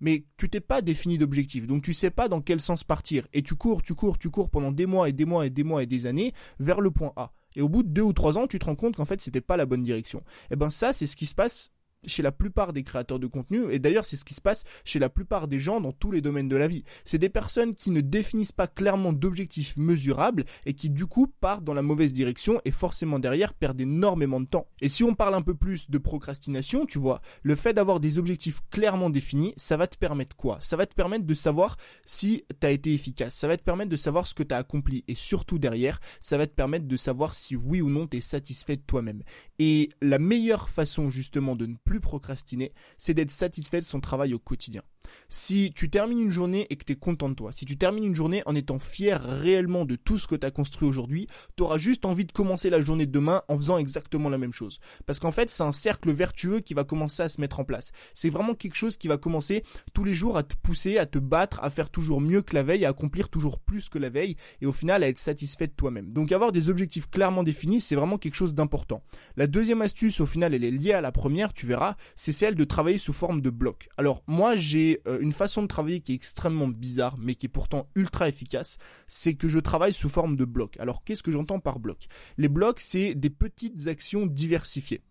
mais 0.00 0.24
tu 0.36 0.48
t'es 0.48 0.60
pas 0.60 0.82
défini 0.82 1.18
d'objectif, 1.18 1.66
donc 1.66 1.82
tu 1.82 1.92
sais 1.92 2.10
pas 2.10 2.28
dans 2.28 2.40
quel 2.40 2.60
sens 2.60 2.84
partir, 2.84 3.26
et 3.32 3.42
tu 3.42 3.54
cours, 3.54 3.82
tu 3.82 3.94
cours, 3.94 4.18
tu 4.18 4.30
cours 4.30 4.50
pendant 4.50 4.72
des 4.72 4.86
mois 4.86 5.08
et 5.08 5.12
des 5.12 5.24
mois 5.24 5.46
et 5.46 5.50
des 5.50 5.64
mois 5.64 5.82
et 5.82 5.86
des 5.86 6.06
années 6.06 6.32
vers 6.58 6.80
le 6.80 6.90
point 6.90 7.12
A. 7.16 7.32
Et 7.56 7.62
au 7.62 7.68
bout 7.68 7.82
de 7.82 7.88
deux 7.88 8.02
ou 8.02 8.12
trois 8.12 8.38
ans, 8.38 8.46
tu 8.46 8.58
te 8.58 8.66
rends 8.66 8.76
compte 8.76 8.96
qu'en 8.96 9.04
fait, 9.04 9.20
c'était 9.20 9.40
pas 9.40 9.56
la 9.56 9.66
bonne 9.66 9.82
direction. 9.82 10.18
Et 10.18 10.52
eh 10.52 10.56
ben 10.56 10.70
ça, 10.70 10.92
c'est 10.92 11.06
ce 11.06 11.16
qui 11.16 11.26
se 11.26 11.34
passe 11.34 11.70
chez 12.06 12.22
la 12.22 12.32
plupart 12.32 12.72
des 12.72 12.82
créateurs 12.82 13.18
de 13.18 13.26
contenu, 13.26 13.70
et 13.70 13.78
d'ailleurs 13.78 14.04
c'est 14.04 14.16
ce 14.16 14.24
qui 14.24 14.34
se 14.34 14.40
passe 14.40 14.64
chez 14.84 14.98
la 14.98 15.08
plupart 15.08 15.48
des 15.48 15.60
gens 15.60 15.80
dans 15.80 15.92
tous 15.92 16.10
les 16.10 16.20
domaines 16.20 16.48
de 16.48 16.56
la 16.56 16.68
vie. 16.68 16.84
C'est 17.04 17.18
des 17.18 17.28
personnes 17.28 17.74
qui 17.74 17.90
ne 17.90 18.00
définissent 18.00 18.52
pas 18.52 18.66
clairement 18.66 19.12
d'objectifs 19.12 19.76
mesurables 19.76 20.44
et 20.66 20.74
qui 20.74 20.90
du 20.90 21.06
coup 21.06 21.26
partent 21.40 21.64
dans 21.64 21.74
la 21.74 21.82
mauvaise 21.82 22.12
direction 22.12 22.60
et 22.64 22.70
forcément 22.70 23.18
derrière 23.18 23.54
perdent 23.54 23.80
énormément 23.80 24.40
de 24.40 24.46
temps. 24.46 24.66
Et 24.80 24.88
si 24.88 25.04
on 25.04 25.14
parle 25.14 25.34
un 25.34 25.42
peu 25.42 25.54
plus 25.54 25.90
de 25.90 25.98
procrastination, 25.98 26.86
tu 26.86 26.98
vois, 26.98 27.20
le 27.42 27.54
fait 27.54 27.72
d'avoir 27.72 28.00
des 28.00 28.18
objectifs 28.18 28.60
clairement 28.70 29.10
définis, 29.10 29.54
ça 29.56 29.76
va 29.76 29.86
te 29.86 29.96
permettre 29.96 30.36
quoi? 30.36 30.58
Ça 30.60 30.76
va 30.76 30.86
te 30.86 30.94
permettre 30.94 31.26
de 31.26 31.34
savoir 31.34 31.76
si 32.04 32.44
tu 32.60 32.66
as 32.66 32.70
été 32.70 32.92
efficace, 32.92 33.34
ça 33.34 33.48
va 33.48 33.56
te 33.56 33.62
permettre 33.62 33.90
de 33.90 33.96
savoir 33.96 34.26
ce 34.26 34.34
que 34.34 34.42
tu 34.42 34.54
as 34.54 34.58
accompli 34.58 35.04
et 35.08 35.14
surtout 35.14 35.58
derrière, 35.58 36.00
ça 36.20 36.38
va 36.38 36.46
te 36.46 36.54
permettre 36.54 36.86
de 36.86 36.96
savoir 36.96 37.34
si 37.34 37.56
oui 37.56 37.80
ou 37.80 37.90
non 37.90 38.06
tu 38.06 38.18
es 38.18 38.20
satisfait 38.20 38.76
de 38.76 38.82
toi-même. 38.82 39.22
Et 39.58 39.88
la 40.00 40.18
meilleure 40.18 40.68
façon 40.68 41.10
justement 41.10 41.56
de 41.56 41.66
ne 41.66 41.76
plus 41.88 42.00
procrastiner, 42.00 42.74
c'est 42.98 43.14
d'être 43.14 43.30
satisfait 43.30 43.80
de 43.80 43.84
son 43.84 44.00
travail 44.00 44.34
au 44.34 44.38
quotidien. 44.38 44.82
Si 45.30 45.72
tu 45.74 45.88
termines 45.88 46.20
une 46.20 46.30
journée 46.30 46.66
et 46.68 46.76
que 46.76 46.84
tu 46.84 46.92
es 46.92 46.96
content 46.96 47.30
de 47.30 47.34
toi, 47.34 47.50
si 47.50 47.64
tu 47.64 47.78
termines 47.78 48.04
une 48.04 48.14
journée 48.14 48.42
en 48.44 48.54
étant 48.54 48.78
fier 48.78 49.22
réellement 49.22 49.86
de 49.86 49.96
tout 49.96 50.18
ce 50.18 50.26
que 50.26 50.34
tu 50.34 50.46
as 50.46 50.50
construit 50.50 50.86
aujourd'hui, 50.86 51.28
tu 51.56 51.62
auras 51.62 51.78
juste 51.78 52.04
envie 52.04 52.26
de 52.26 52.32
commencer 52.32 52.68
la 52.68 52.82
journée 52.82 53.06
de 53.06 53.10
demain 53.10 53.42
en 53.48 53.56
faisant 53.56 53.78
exactement 53.78 54.28
la 54.28 54.36
même 54.36 54.52
chose. 54.52 54.80
Parce 55.06 55.18
qu'en 55.18 55.32
fait, 55.32 55.48
c'est 55.48 55.62
un 55.62 55.72
cercle 55.72 56.12
vertueux 56.12 56.60
qui 56.60 56.74
va 56.74 56.84
commencer 56.84 57.22
à 57.22 57.30
se 57.30 57.40
mettre 57.40 57.58
en 57.58 57.64
place. 57.64 57.90
C'est 58.12 58.28
vraiment 58.28 58.54
quelque 58.54 58.76
chose 58.76 58.98
qui 58.98 59.08
va 59.08 59.16
commencer 59.16 59.64
tous 59.94 60.04
les 60.04 60.14
jours 60.14 60.36
à 60.36 60.42
te 60.42 60.56
pousser, 60.62 60.98
à 60.98 61.06
te 61.06 61.18
battre, 61.18 61.58
à 61.62 61.70
faire 61.70 61.88
toujours 61.88 62.20
mieux 62.20 62.42
que 62.42 62.54
la 62.54 62.62
veille, 62.62 62.84
à 62.84 62.90
accomplir 62.90 63.30
toujours 63.30 63.60
plus 63.60 63.88
que 63.88 63.98
la 63.98 64.10
veille 64.10 64.36
et 64.60 64.66
au 64.66 64.72
final 64.72 65.02
à 65.02 65.08
être 65.08 65.16
satisfait 65.16 65.68
de 65.68 65.72
toi-même. 65.72 66.12
Donc 66.12 66.32
avoir 66.32 66.52
des 66.52 66.68
objectifs 66.68 67.08
clairement 67.08 67.44
définis, 67.44 67.80
c'est 67.80 67.96
vraiment 67.96 68.18
quelque 68.18 68.34
chose 68.34 68.54
d'important. 68.54 69.02
La 69.36 69.46
deuxième 69.46 69.80
astuce, 69.80 70.20
au 70.20 70.26
final, 70.26 70.52
elle 70.52 70.64
est 70.64 70.70
liée 70.70 70.92
à 70.92 71.00
la 71.00 71.12
première, 71.12 71.54
tu 71.54 71.66
verras, 71.66 71.77
c'est 72.16 72.32
celle 72.32 72.54
de 72.54 72.64
travailler 72.64 72.98
sous 72.98 73.12
forme 73.12 73.40
de 73.40 73.50
bloc. 73.50 73.88
Alors 73.96 74.22
moi, 74.26 74.56
j'ai 74.56 75.00
euh, 75.06 75.18
une 75.20 75.32
façon 75.32 75.62
de 75.62 75.66
travailler 75.66 76.00
qui 76.00 76.12
est 76.12 76.14
extrêmement 76.14 76.68
bizarre, 76.68 77.16
mais 77.18 77.34
qui 77.34 77.46
est 77.46 77.50
pourtant 77.50 77.88
ultra 77.94 78.28
efficace, 78.28 78.78
c'est 79.06 79.34
que 79.34 79.48
je 79.48 79.58
travaille 79.58 79.92
sous 79.92 80.08
forme 80.08 80.36
de 80.36 80.44
blocs. 80.44 80.76
Alors 80.78 81.04
qu'est-ce 81.04 81.22
que 81.22 81.32
j'entends 81.32 81.60
par 81.60 81.78
bloc? 81.78 82.06
Les 82.36 82.48
blocs, 82.48 82.80
c'est 82.80 83.14
des 83.14 83.30
petites 83.30 83.88
actions 83.88 84.26
diversifiées. 84.26 85.02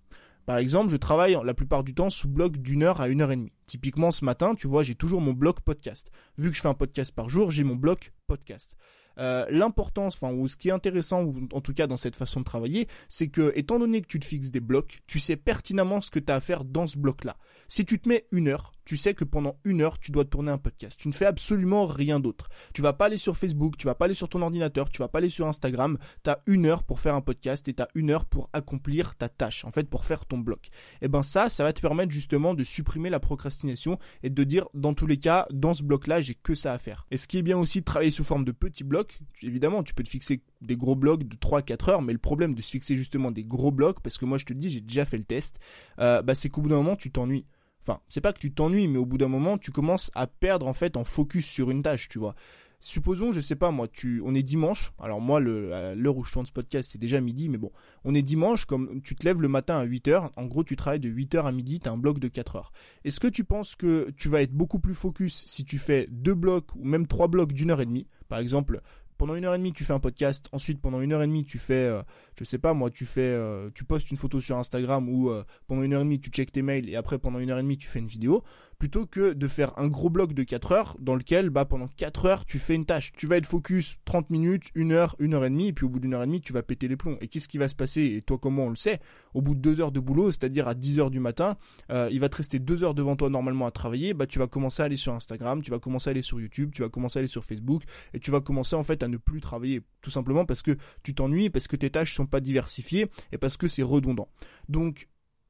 Par 0.45 0.57
exemple, 0.57 0.91
je 0.91 0.95
travaille 0.97 1.37
la 1.43 1.53
plupart 1.53 1.83
du 1.83 1.93
temps 1.93 2.09
sous 2.09 2.29
bloc 2.29 2.55
d'une 2.57 2.83
heure 2.83 3.01
à 3.01 3.09
une 3.09 3.21
heure 3.21 3.33
et 3.33 3.35
demie. 3.35 3.51
Typiquement, 3.65 4.13
ce 4.13 4.23
matin, 4.23 4.55
tu 4.55 4.67
vois, 4.67 4.81
j'ai 4.81 4.95
toujours 4.95 5.19
mon 5.19 5.33
bloc 5.33 5.59
podcast. 5.59 6.09
Vu 6.37 6.49
que 6.49 6.55
je 6.55 6.61
fais 6.61 6.69
un 6.69 6.73
podcast 6.73 7.13
par 7.13 7.27
jour, 7.27 7.51
j'ai 7.51 7.65
mon 7.65 7.75
bloc 7.75 8.13
podcast. 8.27 8.77
Euh, 9.19 9.45
l'importance, 9.49 10.15
enfin, 10.15 10.33
ou 10.33 10.47
ce 10.47 10.55
qui 10.55 10.69
est 10.69 10.71
intéressant, 10.71 11.23
ou 11.23 11.47
en 11.51 11.61
tout 11.61 11.73
cas 11.73 11.87
dans 11.87 11.97
cette 11.97 12.15
façon 12.15 12.39
de 12.39 12.45
travailler, 12.45 12.87
c'est 13.09 13.27
que, 13.27 13.51
étant 13.55 13.79
donné 13.79 14.01
que 14.01 14.07
tu 14.07 14.19
te 14.19 14.25
fixes 14.25 14.51
des 14.51 14.59
blocs, 14.59 14.99
tu 15.07 15.19
sais 15.19 15.35
pertinemment 15.35 16.01
ce 16.01 16.11
que 16.11 16.19
tu 16.19 16.31
as 16.31 16.35
à 16.35 16.39
faire 16.39 16.63
dans 16.63 16.87
ce 16.87 16.97
bloc-là. 16.97 17.37
Si 17.67 17.85
tu 17.85 17.99
te 17.99 18.07
mets 18.07 18.25
une 18.31 18.47
heure, 18.47 18.71
tu 18.87 18.95
sais 18.95 19.13
que 19.13 19.25
pendant 19.25 19.59
une 19.65 19.81
heure, 19.81 19.99
tu 19.99 20.13
dois 20.13 20.23
tourner 20.23 20.49
un 20.49 20.57
podcast. 20.57 20.97
Tu 20.97 21.09
ne 21.09 21.13
fais 21.13 21.25
absolument 21.25 21.85
rien 21.85 22.21
d'autre. 22.21 22.47
Tu 22.73 22.81
vas 22.81 22.93
pas 22.93 23.07
aller 23.07 23.17
sur 23.17 23.35
Facebook, 23.35 23.75
tu 23.75 23.85
vas 23.85 23.95
pas 23.95 24.05
aller 24.05 24.13
sur 24.13 24.29
ton 24.29 24.41
ordinateur, 24.41 24.89
tu 24.89 24.99
vas 24.99 25.09
pas 25.09 25.17
aller 25.17 25.27
sur 25.27 25.45
Instagram. 25.45 25.97
Tu 26.23 26.29
as 26.29 26.41
une 26.47 26.65
heure 26.65 26.83
pour 26.83 27.01
faire 27.01 27.13
un 27.13 27.19
podcast 27.19 27.67
et 27.67 27.73
tu 27.73 27.83
as 27.83 27.89
une 27.95 28.11
heure 28.11 28.23
pour 28.23 28.49
accomplir 28.53 29.17
ta 29.17 29.27
tâche, 29.27 29.65
en 29.65 29.71
fait, 29.71 29.83
pour 29.89 30.05
faire 30.05 30.25
ton 30.25 30.37
bloc. 30.37 30.67
Et 30.67 31.05
eh 31.05 31.07
ben 31.09 31.21
ça, 31.21 31.49
ça 31.49 31.65
va 31.65 31.73
te 31.73 31.81
permettre 31.81 32.13
justement 32.13 32.53
de 32.53 32.63
supprimer 32.63 33.09
la 33.09 33.19
procrastination 33.19 33.99
et 34.23 34.29
de 34.29 34.43
dire, 34.45 34.69
dans 34.73 34.93
tous 34.93 35.05
les 35.05 35.17
cas, 35.17 35.47
dans 35.51 35.73
ce 35.73 35.83
bloc-là, 35.83 36.21
j'ai 36.21 36.35
que 36.35 36.55
ça 36.55 36.71
à 36.71 36.77
faire. 36.77 37.05
Et 37.11 37.17
ce 37.17 37.27
qui 37.27 37.37
est 37.37 37.43
bien 37.43 37.57
aussi 37.57 37.81
de 37.81 37.85
travailler 37.85 38.11
sous 38.11 38.23
forme 38.23 38.45
de 38.45 38.53
petits 38.53 38.85
blocs, 38.85 39.06
évidemment, 39.41 39.83
tu 39.83 39.93
peux 39.93 40.03
te 40.03 40.09
fixer 40.09 40.41
des 40.61 40.75
gros 40.75 40.95
blocs 40.95 41.23
de 41.23 41.35
3-4 41.35 41.89
heures, 41.89 42.01
mais 42.01 42.13
le 42.13 42.19
problème 42.19 42.55
de 42.55 42.61
se 42.61 42.71
fixer 42.71 42.95
justement 42.95 43.31
des 43.31 43.43
gros 43.43 43.71
blocs, 43.71 43.99
parce 44.01 44.17
que 44.17 44.25
moi 44.25 44.37
je 44.37 44.45
te 44.45 44.53
dis, 44.53 44.69
j'ai 44.69 44.81
déjà 44.81 45.05
fait 45.05 45.17
le 45.17 45.23
test, 45.23 45.59
euh, 45.99 46.21
bah, 46.21 46.35
c'est 46.35 46.49
qu'au 46.49 46.61
bout 46.61 46.69
d'un 46.69 46.77
moment, 46.77 46.95
tu 46.95 47.11
t'ennuies. 47.11 47.45
Enfin, 47.81 48.01
c'est 48.09 48.21
pas 48.21 48.33
que 48.33 48.39
tu 48.39 48.51
t'ennuies, 48.51 48.87
mais 48.87 48.97
au 48.97 49.05
bout 49.05 49.17
d'un 49.17 49.29
moment, 49.29 49.57
tu 49.57 49.71
commences 49.71 50.11
à 50.13 50.27
perdre 50.27 50.67
en 50.67 50.73
fait 50.73 50.97
en 50.97 51.03
focus 51.03 51.45
sur 51.45 51.71
une 51.71 51.83
tâche, 51.83 52.09
tu 52.09 52.19
vois. 52.19 52.35
Supposons, 52.79 53.31
je 53.31 53.39
sais 53.39 53.55
pas 53.55 53.71
moi, 53.71 53.87
tu, 53.87 54.21
on 54.23 54.35
est 54.35 54.43
dimanche. 54.43 54.93
Alors 54.99 55.19
moi, 55.19 55.39
l'heure 55.39 56.17
où 56.17 56.23
je 56.23 56.31
tourne 56.31 56.45
ce 56.45 56.51
podcast, 56.51 56.89
c'est 56.91 56.99
déjà 56.99 57.19
midi, 57.21 57.49
mais 57.49 57.57
bon, 57.57 57.71
on 58.03 58.13
est 58.13 58.21
dimanche. 58.21 58.65
Comme 58.65 59.01
tu 59.01 59.15
te 59.15 59.25
lèves 59.25 59.41
le 59.41 59.47
matin 59.47 59.77
à 59.77 59.83
8 59.83 60.07
h 60.09 60.29
En 60.35 60.45
gros, 60.45 60.63
tu 60.63 60.75
travailles 60.75 60.99
de 60.99 61.09
8 61.09 61.35
h 61.35 61.45
à 61.45 61.51
midi. 61.51 61.79
T'as 61.79 61.91
un 61.91 61.97
bloc 61.97 62.19
de 62.19 62.27
4 62.27 62.55
heures. 62.55 62.71
Est-ce 63.03 63.19
que 63.19 63.27
tu 63.27 63.43
penses 63.43 63.75
que 63.75 64.11
tu 64.15 64.29
vas 64.29 64.41
être 64.41 64.53
beaucoup 64.53 64.79
plus 64.79 64.93
focus 64.93 65.43
si 65.47 65.65
tu 65.65 65.79
fais 65.79 66.07
deux 66.11 66.35
blocs 66.35 66.75
ou 66.75 66.85
même 66.85 67.07
trois 67.07 67.27
blocs 67.27 67.53
d'une 67.53 67.71
heure 67.71 67.81
et 67.81 67.85
demie? 67.85 68.07
Par 68.29 68.39
exemple, 68.39 68.81
pendant 69.17 69.35
une 69.35 69.45
heure 69.45 69.55
et 69.55 69.57
demie, 69.57 69.73
tu 69.73 69.83
fais 69.83 69.93
un 69.93 69.99
podcast. 69.99 70.47
Ensuite, 70.51 70.79
pendant 70.79 71.01
une 71.01 71.11
heure 71.11 71.23
et 71.23 71.27
demie, 71.27 71.43
tu 71.43 71.57
fais, 71.57 71.73
euh, 71.73 72.03
je 72.37 72.43
sais 72.43 72.59
pas 72.59 72.73
moi, 72.73 72.91
tu 72.91 73.05
fais, 73.05 73.21
euh, 73.21 73.69
tu 73.73 73.83
postes 73.83 74.11
une 74.11 74.17
photo 74.17 74.39
sur 74.39 74.57
Instagram 74.57 75.09
ou 75.09 75.29
euh, 75.29 75.43
pendant 75.67 75.81
une 75.81 75.93
heure 75.93 76.01
et 76.01 76.05
demie, 76.05 76.19
tu 76.19 76.29
checkes 76.29 76.51
tes 76.51 76.61
mails 76.61 76.89
et 76.89 76.95
après 76.95 77.17
pendant 77.17 77.39
une 77.39 77.49
heure 77.49 77.59
et 77.59 77.63
demie, 77.63 77.77
tu 77.77 77.87
fais 77.87 77.99
une 77.99 78.07
vidéo 78.07 78.43
plutôt 78.79 79.05
que 79.05 79.33
de 79.33 79.47
faire 79.47 79.77
un 79.77 79.87
gros 79.87 80.09
bloc 80.09 80.33
de 80.33 80.43
4 80.43 80.71
heures 80.71 80.97
dans 80.99 81.15
lequel 81.15 81.49
bah, 81.49 81.65
pendant 81.65 81.87
4 81.87 82.25
heures 82.25 82.45
tu 82.45 82.59
fais 82.59 82.75
une 82.75 82.85
tâche. 82.85 83.11
Tu 83.13 83.25
vas 83.25 83.37
être 83.37 83.45
focus 83.45 83.97
30 84.05 84.29
minutes, 84.29 84.65
1 84.75 84.91
heure, 84.91 85.15
1 85.19 85.33
heure 85.33 85.45
et 85.45 85.49
demie, 85.49 85.67
et 85.67 85.73
puis 85.73 85.85
au 85.85 85.89
bout 85.89 85.99
d'une 85.99 86.13
heure 86.13 86.23
et 86.23 86.27
demie 86.27 86.41
tu 86.41 86.53
vas 86.53 86.61
péter 86.61 86.87
les 86.87 86.95
plombs. 86.95 87.17
Et 87.21 87.27
qu'est-ce 87.27 87.47
qui 87.47 87.57
va 87.57 87.69
se 87.69 87.75
passer? 87.75 88.01
Et 88.17 88.21
toi 88.21 88.37
comment 88.37 88.65
on 88.65 88.69
le 88.69 88.75
sait? 88.75 88.99
Au 89.33 89.41
bout 89.41 89.55
de 89.55 89.61
2 89.61 89.81
heures 89.81 89.91
de 89.91 89.99
boulot, 89.99 90.31
c'est-à-dire 90.31 90.67
à 90.67 90.73
10 90.73 90.99
heures 90.99 91.11
du 91.11 91.19
matin, 91.19 91.57
euh, 91.91 92.09
il 92.11 92.19
va 92.19 92.29
te 92.29 92.37
rester 92.37 92.59
2 92.59 92.83
heures 92.83 92.93
devant 92.93 93.15
toi 93.15 93.29
normalement 93.29 93.65
à 93.65 93.71
travailler, 93.71 94.13
bah 94.13 94.27
tu 94.27 94.39
vas 94.39 94.47
commencer 94.47 94.81
à 94.81 94.85
aller 94.85 94.95
sur 94.95 95.13
Instagram, 95.13 95.61
tu 95.61 95.71
vas 95.71 95.79
commencer 95.79 96.09
à 96.09 96.11
aller 96.11 96.21
sur 96.21 96.39
YouTube, 96.39 96.71
tu 96.73 96.81
vas 96.81 96.89
commencer 96.89 97.17
à 97.17 97.21
aller 97.21 97.27
sur 97.27 97.43
Facebook, 97.43 97.83
et 98.13 98.19
tu 98.19 98.31
vas 98.31 98.41
commencer 98.41 98.75
en 98.75 98.83
fait 98.83 99.01
à 99.03 99.07
ne 99.07 99.17
plus 99.17 99.41
travailler, 99.41 99.81
tout 100.01 100.11
simplement 100.11 100.45
parce 100.45 100.61
que 100.61 100.77
tu 101.03 101.13
t'ennuies, 101.13 101.49
parce 101.49 101.67
que 101.67 101.75
tes 101.75 101.89
tâches 101.89 102.13
sont 102.13 102.25
pas 102.25 102.39
diversifiées, 102.39 103.07
et 103.31 103.37
parce 103.37 103.57
que 103.57 103.67
c'est 103.67 103.83
redondant. 103.83 104.29
Donc 104.69 105.07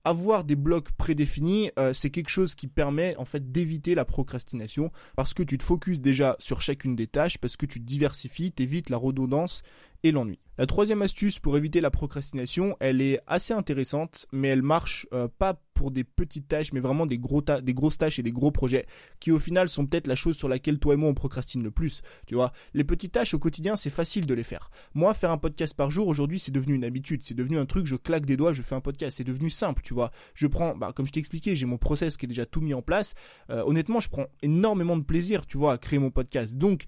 avoir 0.07 0.43
des 0.45 0.55
blocs 0.55 0.91
prédéfinis, 0.93 1.71
euh, 1.77 1.91
c'est 1.93 2.09
quelque 2.09 2.29
chose 2.29 2.55
qui 2.55 2.67
permet 2.67 3.15
en 3.17 3.25
fait 3.25 3.51
d'éviter 3.51 3.93
la 3.93 4.05
procrastination 4.05 4.91
parce 5.15 5.33
que 5.33 5.43
tu 5.43 5.57
te 5.57 5.63
focuses 5.63 5.99
déjà 5.99 6.37
sur 6.39 6.61
chacune 6.61 6.95
des 6.95 7.07
tâches, 7.07 7.37
parce 7.37 7.57
que 7.57 7.65
tu 7.65 7.79
diversifies, 7.79 8.51
t'évites 8.51 8.89
la 8.89 8.97
redondance 8.97 9.63
l'ennui. 10.11 10.39
La 10.57 10.65
troisième 10.65 11.03
astuce 11.03 11.37
pour 11.37 11.55
éviter 11.55 11.81
la 11.81 11.91
procrastination, 11.91 12.75
elle 12.79 12.99
est 12.99 13.19
assez 13.27 13.53
intéressante, 13.53 14.25
mais 14.31 14.47
elle 14.47 14.63
marche 14.63 15.05
euh, 15.13 15.27
pas 15.27 15.61
pour 15.75 15.91
des 15.91 16.03
petites 16.03 16.47
tâches, 16.47 16.73
mais 16.73 16.79
vraiment 16.79 17.05
des, 17.05 17.19
gros 17.19 17.43
des 17.43 17.73
grosses 17.75 17.99
tâches 17.99 18.17
et 18.17 18.23
des 18.23 18.31
gros 18.31 18.49
projets, 18.49 18.87
qui 19.19 19.31
au 19.31 19.37
final 19.37 19.69
sont 19.69 19.85
peut-être 19.85 20.07
la 20.07 20.15
chose 20.15 20.35
sur 20.35 20.49
laquelle 20.49 20.79
toi 20.79 20.95
et 20.95 20.97
moi 20.97 21.09
on 21.09 21.13
procrastine 21.13 21.61
le 21.61 21.69
plus. 21.69 22.01
Tu 22.25 22.33
vois, 22.33 22.51
les 22.73 22.83
petites 22.83 23.11
tâches 23.11 23.35
au 23.35 23.39
quotidien, 23.39 23.75
c'est 23.75 23.91
facile 23.91 24.25
de 24.25 24.33
les 24.33 24.43
faire. 24.43 24.71
Moi, 24.95 25.13
faire 25.13 25.29
un 25.29 25.37
podcast 25.37 25.75
par 25.75 25.91
jour, 25.91 26.07
aujourd'hui, 26.07 26.39
c'est 26.39 26.51
devenu 26.51 26.73
une 26.73 26.83
habitude. 26.83 27.21
C'est 27.23 27.35
devenu 27.35 27.59
un 27.59 27.67
truc, 27.67 27.85
je 27.85 27.95
claque 27.95 28.25
des 28.25 28.35
doigts, 28.35 28.53
je 28.53 28.63
fais 28.63 28.73
un 28.73 28.81
podcast. 28.81 29.17
C'est 29.17 29.23
devenu 29.23 29.51
simple, 29.51 29.83
tu 29.83 29.93
vois. 29.93 30.11
Je 30.33 30.47
prends, 30.47 30.75
bah, 30.75 30.91
comme 30.95 31.05
je 31.05 31.11
t'ai 31.11 31.19
expliqué, 31.19 31.55
j'ai 31.55 31.67
mon 31.67 31.77
process 31.77 32.17
qui 32.17 32.25
est 32.25 32.29
déjà 32.29 32.47
tout 32.47 32.61
mis 32.61 32.73
en 32.73 32.81
place. 32.81 33.13
Euh, 33.51 33.63
honnêtement, 33.63 33.99
je 33.99 34.09
prends 34.09 34.25
énormément 34.41 34.97
de 34.97 35.03
plaisir, 35.03 35.45
tu 35.45 35.59
vois, 35.59 35.73
à 35.73 35.77
créer 35.77 35.99
mon 35.99 36.09
podcast. 36.09 36.55
Donc, 36.55 36.85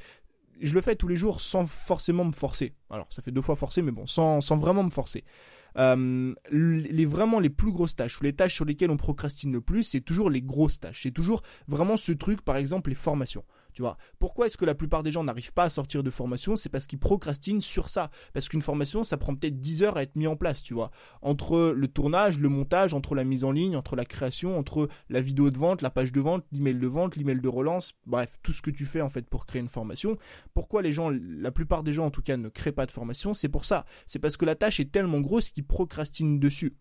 je 0.61 0.73
le 0.73 0.81
fais 0.81 0.95
tous 0.95 1.07
les 1.07 1.17
jours 1.17 1.41
sans 1.41 1.65
forcément 1.65 2.25
me 2.25 2.31
forcer. 2.31 2.73
Alors 2.89 3.07
ça 3.09 3.21
fait 3.21 3.31
deux 3.31 3.41
fois 3.41 3.55
forcer, 3.55 3.81
mais 3.81 3.91
bon, 3.91 4.05
sans, 4.05 4.41
sans 4.41 4.57
vraiment 4.57 4.83
me 4.83 4.89
forcer. 4.89 5.23
Euh, 5.77 6.33
les 6.51 7.05
vraiment 7.05 7.39
les 7.39 7.49
plus 7.49 7.71
grosses 7.71 7.95
tâches 7.95 8.19
ou 8.19 8.23
les 8.23 8.33
tâches 8.33 8.55
sur 8.55 8.65
lesquelles 8.65 8.89
on 8.89 8.97
procrastine 8.97 9.51
le 9.51 9.61
plus, 9.61 9.83
c'est 9.83 10.01
toujours 10.01 10.29
les 10.29 10.41
grosses 10.41 10.79
tâches. 10.79 11.03
C'est 11.03 11.11
toujours 11.11 11.43
vraiment 11.67 11.97
ce 11.97 12.11
truc, 12.11 12.41
par 12.41 12.57
exemple 12.57 12.89
les 12.89 12.95
formations. 12.95 13.43
Tu 13.79 13.83
vois, 13.83 13.95
pourquoi 14.19 14.48
est-ce 14.48 14.57
que 14.57 14.65
la 14.65 14.75
plupart 14.75 15.03
des 15.03 15.12
gens 15.13 15.24
n'arrivent 15.24 15.53
pas 15.53 15.63
à 15.63 15.69
sortir 15.69 16.03
de 16.03 16.09
formation? 16.09 16.57
C'est 16.57 16.67
parce 16.67 16.86
qu'ils 16.86 17.00
procrastinent 17.00 17.62
sur 17.62 17.88
ça. 17.88 18.12
Parce 18.33 18.50
qu'une 18.50 18.62
formation, 18.62 19.05
ça 19.05 19.15
prend 19.15 19.33
peut-être 19.33 19.62
10 19.62 19.83
heures 19.83 19.95
à 19.95 20.03
être 20.03 20.17
mis 20.17 20.27
en 20.27 20.36
place, 20.36 20.62
tu 20.62 20.74
vois. 20.74 20.91
Entre 21.21 21.71
le 21.74 21.88
tournage, 21.88 22.39
le 22.39 22.50
montage, 22.50 22.93
entre 22.93 23.15
la 23.15 23.24
mise 23.24 23.45
en 23.45 23.53
ligne, 23.53 23.77
entre 23.77 23.95
la 23.95 24.03
création, 24.03 24.57
entre 24.59 24.89
la 25.07 25.21
vidéo 25.21 25.50
de 25.50 25.57
vente, 25.57 25.81
la 25.81 25.89
page 25.89 26.12
de 26.12 26.19
vente, 26.19 26.43
l'email 26.51 26.75
de 26.75 26.88
vente, 26.88 27.15
l'email 27.15 27.39
de 27.39 27.48
relance, 27.48 27.93
bref, 28.05 28.38
tout 28.43 28.51
ce 28.51 28.62
que 28.62 28.69
tu 28.69 28.86
fais 28.86 29.00
en 29.00 29.07
fait 29.07 29.29
pour 29.29 29.45
créer 29.45 29.62
une 29.62 29.69
formation. 29.69 30.17
Pourquoi 30.53 30.81
les 30.81 30.91
gens, 30.91 31.09
la 31.09 31.51
plupart 31.51 31.83
des 31.83 31.93
gens 31.93 32.07
en 32.07 32.12
tout 32.12 32.21
cas, 32.21 32.36
ne 32.36 32.50
créent 32.50 32.74
pas 32.74 32.86
de 32.86 32.91
formation? 32.91 33.33
C'est 33.33 33.48
pour 33.48 33.63
ça. 33.63 33.86
C'est 34.07 34.19
parce 34.19 34.36
que 34.36 34.43
la 34.43 34.55
tâche 34.55 34.81
est 34.81 34.91
tellement 34.91 35.21
grosse 35.21 35.51
qu'ils 35.51 35.65
procrastinent 35.65 36.38
dessus. 36.38 36.75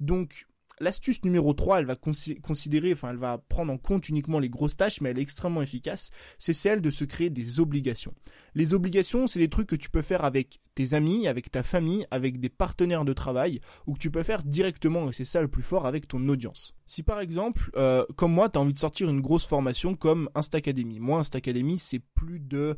Donc, 0.00 0.48
L'astuce 0.80 1.22
numéro 1.24 1.52
3, 1.52 1.80
elle 1.80 1.84
va 1.84 1.94
considérer, 1.94 2.92
enfin, 2.94 3.10
elle 3.10 3.18
va 3.18 3.36
prendre 3.36 3.70
en 3.70 3.76
compte 3.76 4.08
uniquement 4.08 4.38
les 4.38 4.48
grosses 4.48 4.78
tâches, 4.78 5.02
mais 5.02 5.10
elle 5.10 5.18
est 5.18 5.22
extrêmement 5.22 5.60
efficace. 5.60 6.10
C'est 6.38 6.54
celle 6.54 6.80
de 6.80 6.90
se 6.90 7.04
créer 7.04 7.28
des 7.28 7.60
obligations. 7.60 8.14
Les 8.54 8.72
obligations, 8.72 9.26
c'est 9.26 9.38
des 9.38 9.50
trucs 9.50 9.68
que 9.68 9.76
tu 9.76 9.90
peux 9.90 10.00
faire 10.00 10.24
avec 10.24 10.60
tes 10.74 10.94
amis, 10.94 11.28
avec 11.28 11.50
ta 11.50 11.62
famille, 11.62 12.06
avec 12.10 12.40
des 12.40 12.48
partenaires 12.48 13.04
de 13.04 13.12
travail, 13.12 13.60
ou 13.86 13.92
que 13.92 13.98
tu 13.98 14.10
peux 14.10 14.22
faire 14.22 14.42
directement, 14.42 15.10
et 15.10 15.12
c'est 15.12 15.26
ça 15.26 15.42
le 15.42 15.48
plus 15.48 15.62
fort, 15.62 15.86
avec 15.86 16.08
ton 16.08 16.26
audience. 16.28 16.74
Si 16.86 17.02
par 17.02 17.20
exemple, 17.20 17.70
euh, 17.76 18.06
comme 18.16 18.32
moi, 18.32 18.48
tu 18.48 18.58
as 18.58 18.62
envie 18.62 18.72
de 18.72 18.78
sortir 18.78 19.10
une 19.10 19.20
grosse 19.20 19.44
formation 19.44 19.94
comme 19.94 20.30
Instacademy. 20.34 20.98
Moi, 20.98 21.20
Instacademy, 21.20 21.78
c'est 21.78 22.00
plus 22.14 22.40
de 22.40 22.76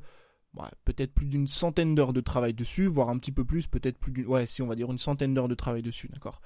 peut-être 0.85 1.15
plus 1.15 1.27
d'une 1.27 1.47
centaine 1.47 1.95
d'heures 1.95 2.13
de 2.13 2.21
travail 2.21 2.53
dessus, 2.53 2.87
voire 2.87 3.09
un 3.09 3.19
petit 3.19 3.33
peu 3.33 3.45
plus, 3.45 3.67
peut-être 3.67 3.99
plus 3.99 4.13
d'une, 4.13 4.27
ouais, 4.27 4.47
si 4.47 4.61
on 4.61 4.67
va 4.67 4.75
dire 4.75 4.91
une 4.91 4.99
centaine 4.99 5.35
d'heures 5.35 5.49
de 5.49 5.55
travail 5.55 5.83
dessus, 5.83 6.09
d'accord. 6.09 6.41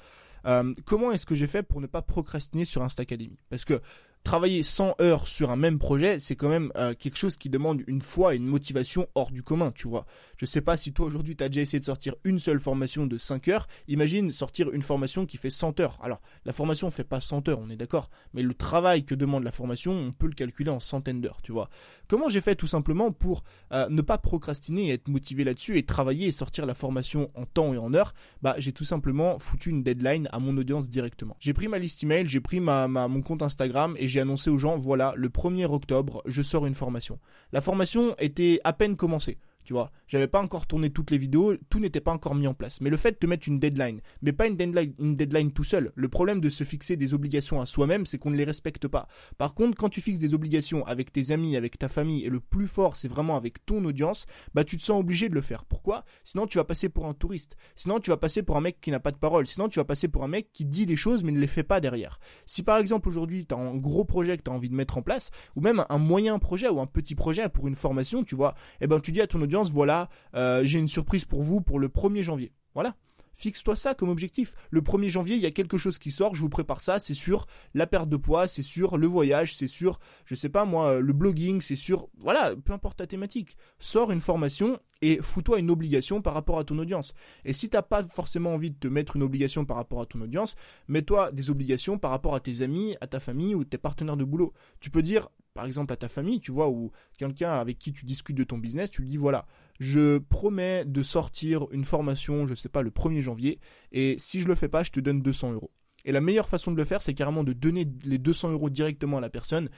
Euh, 0.45 0.75
comment 0.85 1.13
est-ce 1.13 1.27
que 1.27 1.35
j'ai 1.35 1.47
fait 1.47 1.63
pour 1.63 1.81
ne 1.81 1.87
pas 1.87 2.03
procrastiner 2.03 2.65
sur 2.65 2.83
Insta 2.83 3.03
Academy? 3.03 3.39
Parce 3.49 3.65
que 3.65 3.81
travailler 4.27 4.65
100 4.65 5.01
heures 5.01 5.29
sur 5.29 5.53
un 5.53 5.57
même 5.57 5.79
projet, 5.79 6.19
c'est 6.19 6.35
quand 6.35 6.49
même 6.49 6.73
euh, 6.77 6.95
quelque 6.99 7.17
chose 7.17 7.37
qui 7.37 7.49
demande 7.49 7.85
une 7.87 8.03
foi 8.03 8.35
et 8.35 8.39
une 8.39 8.47
motivation 8.47 9.07
hors 9.15 9.31
du 9.31 9.45
commun, 9.45 9.71
tu 9.71 9.87
vois. 9.87 10.05
Je 10.37 10.47
sais 10.47 10.61
pas 10.61 10.77
si 10.77 10.93
toi 10.93 11.07
aujourd'hui 11.07 11.37
tu 11.37 11.45
as 11.45 11.49
déjà 11.49 11.61
essayé 11.61 11.79
de 11.79 11.85
sortir 11.85 12.17
une 12.25 12.41
seule 12.41 12.59
formation 12.59 13.07
de 13.07 13.19
5 13.19 13.47
heures, 13.47 13.69
imagine 13.87 14.33
sortir 14.33 14.73
une 14.73 14.83
formation 14.83 15.27
qui 15.27 15.37
fait 15.37 15.49
100 15.49 15.79
heures. 15.79 15.97
Alors, 16.03 16.21
la 16.45 16.53
formation 16.53 16.91
fait 16.91 17.05
pas 17.05 17.21
100 17.21 17.49
heures, 17.49 17.61
on 17.61 17.71
est 17.71 17.77
d'accord, 17.77 18.11
mais 18.35 18.43
le 18.43 18.53
travail 18.53 19.05
que 19.05 19.15
demande 19.15 19.45
la 19.45 19.53
formation, 19.53 19.93
on 19.93 20.11
peut 20.11 20.27
le 20.27 20.35
calculer 20.35 20.71
en 20.71 20.81
centaines 20.81 21.21
d'heures, 21.21 21.41
tu 21.43 21.53
vois. 21.53 21.71
Comment 22.09 22.29
j'ai 22.29 22.41
fait 22.41 22.57
tout 22.57 22.67
simplement 22.67 23.13
pour 23.13 23.45
euh, 23.73 23.89
ne 23.91 24.03
pas 24.03 24.19
procrastiner 24.19 24.89
et 24.89 24.93
être 24.95 25.07
motivé 25.07 25.45
là-dessus 25.45 25.79
et 25.79 25.85
travailler 25.85 26.27
et 26.27 26.33
sortir 26.33 26.67
la 26.67 26.75
formation 26.75 27.31
en 27.37 27.47
temps 27.47 27.73
et 27.75 27.79
en 27.79 27.95
heure? 27.95 28.13
Bah, 28.43 28.57
j'ai 28.59 28.73
tout 28.73 28.85
simplement 28.85 29.39
foutu 29.39 29.71
une 29.71 29.85
deadline 29.85 30.29
à 30.33 30.41
mon 30.41 30.57
audience 30.57 30.89
directement. 30.89 31.37
J'ai 31.39 31.53
pris 31.53 31.69
ma 31.69 31.79
liste 31.79 32.03
email, 32.03 32.29
j'ai 32.29 32.41
pris 32.41 32.59
ma, 32.59 32.89
mon 32.89 33.23
compte 33.23 33.43
Instagram 33.43 33.95
et 33.99 34.09
j'ai 34.09 34.16
annoncé 34.21 34.51
aux 34.51 34.59
gens, 34.59 34.79
voilà, 34.79 35.15
le 35.17 35.29
1er 35.29 35.67
octobre, 35.67 36.23
je 36.27 36.43
sors 36.43 36.67
une 36.67 36.75
formation. 36.75 37.19
La 37.53 37.61
formation 37.61 38.15
était 38.19 38.61
à 38.65 38.73
peine 38.73 38.97
commencée. 38.97 39.39
Tu 39.67 39.73
vois, 39.73 39.91
j'avais 40.07 40.29
pas 40.29 40.41
encore 40.41 40.69
tourné 40.69 40.91
toutes 40.91 41.11
les 41.11 41.19
vidéos, 41.19 41.57
tout 41.69 41.81
n'était 41.81 42.01
pas 42.01 42.13
encore 42.13 42.37
mis 42.37 42.47
en 42.47 42.55
place. 42.55 42.81
Mais 42.81 42.89
le 42.89 42.97
fait 42.97 43.11
de 43.11 43.17
te 43.17 43.27
mettre 43.27 43.49
une 43.49 43.59
deadline, 43.59 44.01
mais 44.23 44.33
pas 44.33 44.47
une 44.47 44.55
deadline, 44.55 44.95
une 45.01 45.17
deadline 45.17 45.51
tout 45.51 45.65
seul. 45.65 45.91
Le 45.97 46.09
problème 46.09 46.41
de 46.41 46.49
se 46.51 46.63
fixer 46.63 46.97
des 46.97 47.15
obligations 47.15 47.61
à 47.61 47.67
soi-même, 47.67 48.07
c'est 48.07 48.17
qu'on 48.17 48.31
ne 48.31 48.37
les 48.37 48.45
respecte 48.45 48.87
pas. 48.87 49.09
Par 49.39 49.55
contre, 49.55 49.77
quand 49.77 49.89
tu 49.89 50.01
fixes 50.01 50.21
des 50.21 50.35
obligations 50.35 50.87
avec 50.87 51.11
tes 51.11 51.33
amis, 51.33 51.57
avec 51.57 51.79
ta 51.79 51.89
famille, 51.89 52.25
et 52.25 52.29
le 52.29 52.39
plus 52.39 52.69
fort, 52.69 52.95
c'est 52.95 53.09
vraiment 53.09 53.37
avec 53.37 53.67
ton 53.67 53.85
audience, 53.85 54.27
bah 54.55 54.63
tu 54.63 54.77
te 54.77 54.85
sens 54.85 55.01
obligé 55.01 55.29
de 55.29 55.35
le 55.35 55.41
faire. 55.41 55.65
Pourquoi? 55.65 56.05
Sinon, 56.23 56.47
tu 56.47 56.59
vas 56.59 56.65
passer 56.65 56.89
pour 56.89 57.07
un 57.07 57.15
touriste. 57.15 57.57
Sinon, 57.75 57.99
tu 57.99 58.11
vas 58.11 58.17
passer 58.17 58.45
pour 58.45 58.57
un 58.57 58.61
mec 58.61 58.81
qui 58.81 58.93
n'a 58.93 59.01
pas 59.01 59.11
de 59.11 59.19
parole. 59.19 59.49
Sinon, 59.49 59.69
tu 59.69 59.81
vas 59.81 59.85
passer 59.85 60.07
pour 60.07 60.23
un 60.23 60.29
mec 60.29 60.53
qui 60.53 60.65
dit 60.65 60.87
les 60.87 60.95
choses 60.95 61.25
mais 61.25 61.33
ne 61.33 61.41
les 61.41 61.49
fait 61.49 61.65
pas 61.65 61.81
derrière. 61.81 62.21
Si 62.47 62.63
par 62.63 62.79
exemple 62.79 63.09
aujourd'hui, 63.09 63.47
tu 63.47 63.55
as 63.57 63.59
un 63.59 63.75
gros 63.75 64.05
projet 64.05 64.37
que 64.37 64.45
tu 64.45 64.51
as 64.53 64.55
envie 64.55 64.69
de 64.69 64.77
mettre 64.77 64.97
en 64.97 65.03
place, 65.03 65.33
ou 65.57 65.61
même 65.61 65.85
un 65.89 65.99
moyen 65.99 66.39
projet 66.39 66.69
ou 66.69 66.81
un 66.81 66.87
petit 66.87 67.17
projet 67.17 67.49
pour 67.49 67.67
une 67.67 67.75
formation, 67.75 68.23
tu 68.23 68.37
vois, 68.37 68.55
eh 68.81 68.87
ben 68.87 69.01
tu 69.01 69.11
dis 69.11 69.21
à 69.21 69.27
ton 69.27 69.43
audience, 69.43 69.56
voilà, 69.65 70.09
euh, 70.35 70.63
j'ai 70.65 70.79
une 70.79 70.89
surprise 70.89 71.25
pour 71.25 71.43
vous 71.43 71.61
pour 71.61 71.79
le 71.79 71.89
1er 71.89 72.23
janvier. 72.23 72.53
Voilà. 72.75 72.95
Fixe-toi 73.37 73.77
ça 73.77 73.95
comme 73.95 74.09
objectif. 74.09 74.55
Le 74.71 74.81
1er 74.81 75.11
janvier, 75.11 75.37
il 75.37 75.43
y 75.43 75.47
a 75.47 75.51
quelque 75.51 75.77
chose 75.77 75.99
qui 75.99 76.11
sort, 76.11 76.35
je 76.35 76.41
vous 76.41 76.49
prépare 76.49 76.81
ça, 76.81 76.99
c'est 76.99 77.13
sur 77.13 77.47
la 77.75 77.87
perte 77.87 78.09
de 78.09 78.17
poids, 78.17 78.49
c'est 78.49 78.63
sur 78.63 78.97
le 78.97 79.07
voyage, 79.07 79.55
c'est 79.55 79.67
sur, 79.67 80.01
je 80.25 80.35
sais 80.35 80.49
pas 80.49 80.65
moi, 80.65 81.01
le 81.01 81.13
blogging, 81.13 81.61
c'est 81.61 81.77
sur, 81.77 82.09
voilà, 82.17 82.57
peu 82.57 82.73
importe 82.73 82.97
ta 82.97 83.07
thématique. 83.07 83.59
Sors 83.79 84.11
une 84.11 84.23
formation 84.23 84.81
et 85.03 85.19
fous-toi 85.21 85.59
une 85.59 85.71
obligation 85.71 86.23
par 86.23 86.33
rapport 86.33 86.59
à 86.59 86.65
ton 86.65 86.79
audience. 86.79 87.13
Et 87.45 87.53
si 87.53 87.69
t'as 87.69 87.83
pas 87.83 88.03
forcément 88.05 88.55
envie 88.55 88.71
de 88.71 88.79
te 88.79 88.89
mettre 88.89 89.17
une 89.17 89.23
obligation 89.23 89.67
par 89.67 89.77
rapport 89.77 90.01
à 90.01 90.07
ton 90.07 90.23
audience, 90.23 90.57
mets-toi 90.89 91.31
des 91.31 91.51
obligations 91.51 91.99
par 91.99 92.13
rapport 92.13 92.35
à 92.35 92.41
tes 92.41 92.63
amis, 92.63 92.97
à 93.03 93.07
ta 93.07 93.21
famille 93.21 93.55
ou 93.55 93.65
tes 93.65 93.79
partenaires 93.79 94.17
de 94.17 94.25
boulot. 94.25 94.55
Tu 94.81 94.89
peux 94.89 95.03
dire, 95.03 95.29
par 95.57 95.65
exemple 95.65 95.93
à 95.93 95.97
ta 95.97 96.09
famille, 96.09 96.39
tu 96.39 96.53
vois, 96.53 96.69
ou 96.69 96.93
quelqu'un 97.17 97.53
avec 97.55 97.79
qui 97.79 97.93
tu 97.93 98.05
discutes 98.05 98.37
de 98.37 98.45
ton 98.45 98.59
business, 98.59 98.91
tu 98.91 99.03
lui 99.03 99.09
dis 99.09 99.17
voilà, 99.17 99.47
je 99.81 100.19
promets 100.19 100.85
de 100.85 101.03
sortir 101.03 101.67
une 101.73 101.85
formation, 101.85 102.47
je 102.47 102.55
sais 102.55 102.69
pas, 102.69 102.83
le 102.83 102.91
1er 102.91 103.23
janvier, 103.23 103.59
et 103.91 104.17
si 104.19 104.43
je 104.43 104.49
le 104.49 104.55
fais 104.55 104.69
pas, 104.69 104.85
je 104.85 104.93
te 104.93 105.01
donne 105.01 105.23
200 105.23 105.55
euros. 105.55 105.73
Et 106.05 106.13
la 106.13 106.21
meilleure 106.21 106.49
façon 106.49 106.71
de 106.71 106.77
le 106.77 106.85
faire, 106.85 107.03
c'est 107.03 107.15
carrément 107.15 107.43
de 107.43 107.55
donner 107.55 107.89
les 108.05 108.19
200 108.19 108.53
euros 108.53 108.71
directement 108.71 109.17
à 109.17 109.21
la 109.21 109.31
personne 109.31 109.71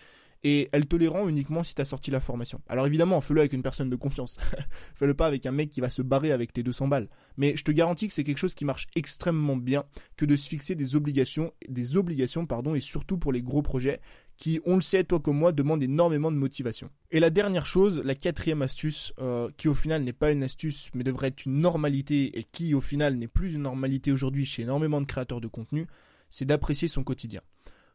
et 0.44 0.68
elle 0.72 0.86
te 0.86 0.96
les 0.96 1.08
rend 1.08 1.28
uniquement 1.28 1.62
si 1.62 1.74
tu 1.74 1.80
as 1.82 1.84
sorti 1.84 2.10
la 2.10 2.20
formation. 2.20 2.60
Alors 2.68 2.86
évidemment, 2.86 3.20
fais-le 3.20 3.40
avec 3.40 3.52
une 3.52 3.62
personne 3.62 3.90
de 3.90 3.96
confiance. 3.96 4.36
fais-le 4.94 5.14
pas 5.14 5.26
avec 5.26 5.46
un 5.46 5.52
mec 5.52 5.70
qui 5.70 5.80
va 5.80 5.90
se 5.90 6.02
barrer 6.02 6.32
avec 6.32 6.52
tes 6.52 6.62
200 6.62 6.88
balles. 6.88 7.08
Mais 7.36 7.56
je 7.56 7.64
te 7.64 7.72
garantis 7.72 8.08
que 8.08 8.14
c'est 8.14 8.24
quelque 8.24 8.38
chose 8.38 8.54
qui 8.54 8.64
marche 8.64 8.86
extrêmement 8.94 9.56
bien 9.56 9.84
que 10.16 10.24
de 10.24 10.36
se 10.36 10.48
fixer 10.48 10.74
des 10.74 10.96
obligations, 10.96 11.52
des 11.68 11.96
obligations 11.96 12.46
pardon, 12.46 12.74
et 12.74 12.80
surtout 12.80 13.18
pour 13.18 13.32
les 13.32 13.42
gros 13.42 13.62
projets 13.62 14.00
qui, 14.38 14.60
on 14.64 14.76
le 14.76 14.80
sait, 14.80 15.04
toi 15.04 15.20
comme 15.20 15.36
moi, 15.36 15.52
demandent 15.52 15.82
énormément 15.82 16.30
de 16.30 16.36
motivation. 16.36 16.90
Et 17.10 17.20
la 17.20 17.28
dernière 17.28 17.66
chose, 17.66 18.00
la 18.04 18.14
quatrième 18.14 18.62
astuce, 18.62 19.12
euh, 19.18 19.50
qui 19.56 19.68
au 19.68 19.74
final 19.74 20.02
n'est 20.04 20.12
pas 20.12 20.30
une 20.30 20.44
astuce, 20.44 20.90
mais 20.94 21.04
devrait 21.04 21.28
être 21.28 21.44
une 21.44 21.60
normalité, 21.60 22.38
et 22.38 22.44
qui 22.44 22.72
au 22.72 22.80
final 22.80 23.16
n'est 23.16 23.28
plus 23.28 23.54
une 23.54 23.62
normalité 23.62 24.12
aujourd'hui 24.12 24.46
chez 24.46 24.62
énormément 24.62 25.00
de 25.00 25.06
créateurs 25.06 25.40
de 25.40 25.48
contenu, 25.48 25.86
c'est 26.30 26.44
d'apprécier 26.44 26.88
son 26.88 27.02
quotidien. 27.02 27.40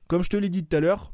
Comme 0.08 0.24
je 0.24 0.30
te 0.30 0.38
l'ai 0.38 0.50
dit 0.50 0.66
tout 0.66 0.76
à 0.76 0.80
l'heure, 0.82 1.14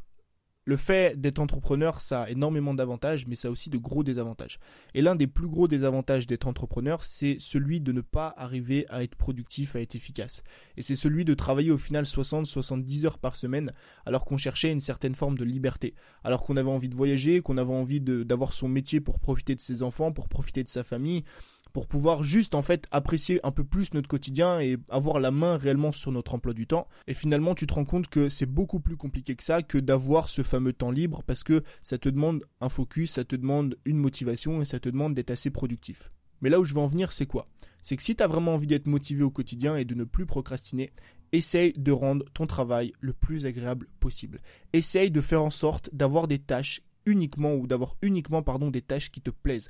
le 0.70 0.78
fait 0.78 1.20
d'être 1.20 1.40
entrepreneur, 1.40 2.00
ça 2.00 2.22
a 2.22 2.30
énormément 2.30 2.76
d'avantages, 2.76 3.26
mais 3.26 3.36
ça 3.36 3.48
a 3.48 3.52
aussi 3.52 3.72
de 3.72 3.80
gros 3.80 4.04
désavantages. 4.04 4.60
Et 4.94 5.02
l'un 5.02 5.16
des 5.16 5.26
plus 5.26 5.48
gros 5.48 5.68
désavantages 5.68 6.28
d'être 6.28 6.46
entrepreneur, 6.46 7.04
c'est 7.04 7.38
celui 7.40 7.82
de 7.82 7.92
ne 7.92 8.02
pas 8.02 8.36
arriver 8.38 8.86
à 8.90 9.02
être 9.02 9.16
productif, 9.16 9.76
à 9.76 9.82
être 9.82 9.96
efficace. 9.96 10.44
Et 10.78 10.84
c'est 10.84 10.96
celui 10.96 11.26
de 11.26 11.34
travailler 11.34 11.72
au 11.72 11.78
final 11.80 12.04
60-70 12.04 13.08
heures 13.08 13.18
par 13.18 13.36
semaine, 13.36 13.72
alors 14.06 14.26
qu'on 14.26 14.38
cherchait 14.38 14.72
une 14.72 14.80
certaine 14.80 15.16
forme 15.16 15.40
de 15.40 15.44
liberté, 15.44 15.96
alors 16.24 16.44
qu'on 16.44 16.56
avait 16.56 16.70
envie 16.70 16.88
de 16.88 16.96
voyager, 16.96 17.42
qu'on 17.42 17.58
avait 17.58 17.74
envie 17.74 18.00
d'avoir 18.00 18.54
son 18.54 18.68
métier 18.68 19.00
pour 19.00 19.20
profiter 19.20 19.56
de 19.56 19.62
ses 19.62 19.82
enfants, 19.82 20.12
pour 20.12 20.30
profiter 20.30 20.64
de 20.64 20.70
sa 20.70 20.84
famille, 20.84 21.24
pour 21.74 21.88
pouvoir 21.88 22.24
juste 22.24 22.56
en 22.56 22.62
fait 22.62 22.88
apprécier 22.92 23.40
un 23.44 23.52
peu 23.52 23.64
plus 23.64 23.94
notre 23.94 24.08
quotidien 24.08 24.60
et 24.60 24.78
avoir 24.90 25.20
la 25.20 25.32
main 25.32 25.58
réellement 25.58 25.92
sur 25.92 26.12
notre 26.12 26.36
emploi 26.36 26.54
du 26.54 26.68
temps. 26.68 26.88
Et 27.08 27.14
finalement, 27.14 27.56
tu 27.56 27.68
te 27.68 27.74
rends 27.74 27.86
compte 27.86 28.08
que 28.08 28.30
c'est 28.30 28.46
beaucoup 28.46 28.80
plus 28.80 28.98
compliqué 28.98 29.36
que 29.36 29.44
ça, 29.44 29.62
que 29.62 29.78
d'avoir 29.78 30.30
ce 30.30 30.44
fameux 30.44 30.74
temps 30.74 30.92
libre 30.92 31.24
parce 31.26 31.44
que 31.44 31.64
ça 31.84 31.98
te 31.98 32.10
demande 32.10 32.44
un 32.62 32.70
focus, 32.70 33.12
ça 33.12 33.24
te 33.24 33.36
demande 33.36 33.78
une 33.86 33.98
motivation 33.98 34.62
et 34.62 34.66
ça 34.66 34.80
te 34.80 34.90
demande 34.90 35.14
d'être 35.14 35.32
assez 35.32 35.50
productif. 35.50 36.10
Mais 36.42 36.50
là 36.50 36.60
où 36.60 36.66
je 36.66 36.74
veux 36.74 36.80
en 36.80 36.88
venir, 36.88 37.12
c'est 37.12 37.26
quoi? 37.26 37.48
C'est 37.82 37.98
que 37.98 38.04
si 38.04 38.16
tu 38.16 38.24
as 38.24 38.28
vraiment 38.28 38.56
envie 38.56 38.68
d'être 38.68 38.88
motivé 38.88 39.24
au 39.24 39.30
quotidien 39.30 39.76
et 39.76 39.86
de 39.86 39.96
ne 39.96 40.04
plus 40.04 40.26
procrastiner, 40.26 40.92
essaye 41.32 41.74
de 41.74 41.92
rendre 41.92 42.26
ton 42.34 42.48
travail 42.48 42.94
le 43.00 43.14
plus 43.14 43.46
agréable 43.46 43.88
possible. 44.00 44.40
Essaye 44.74 45.12
de 45.12 45.22
faire 45.22 45.44
en 45.44 45.50
sorte 45.50 45.90
d'avoir 45.94 46.28
des 46.28 46.40
tâches 46.40 46.82
uniquement 47.06 47.54
ou 47.54 47.68
d'avoir 47.68 47.96
uniquement 48.02 48.44
pardon 48.44 48.70
des 48.70 48.82
tâches 48.82 49.12
qui 49.12 49.22
te 49.22 49.30
plaisent. 49.30 49.70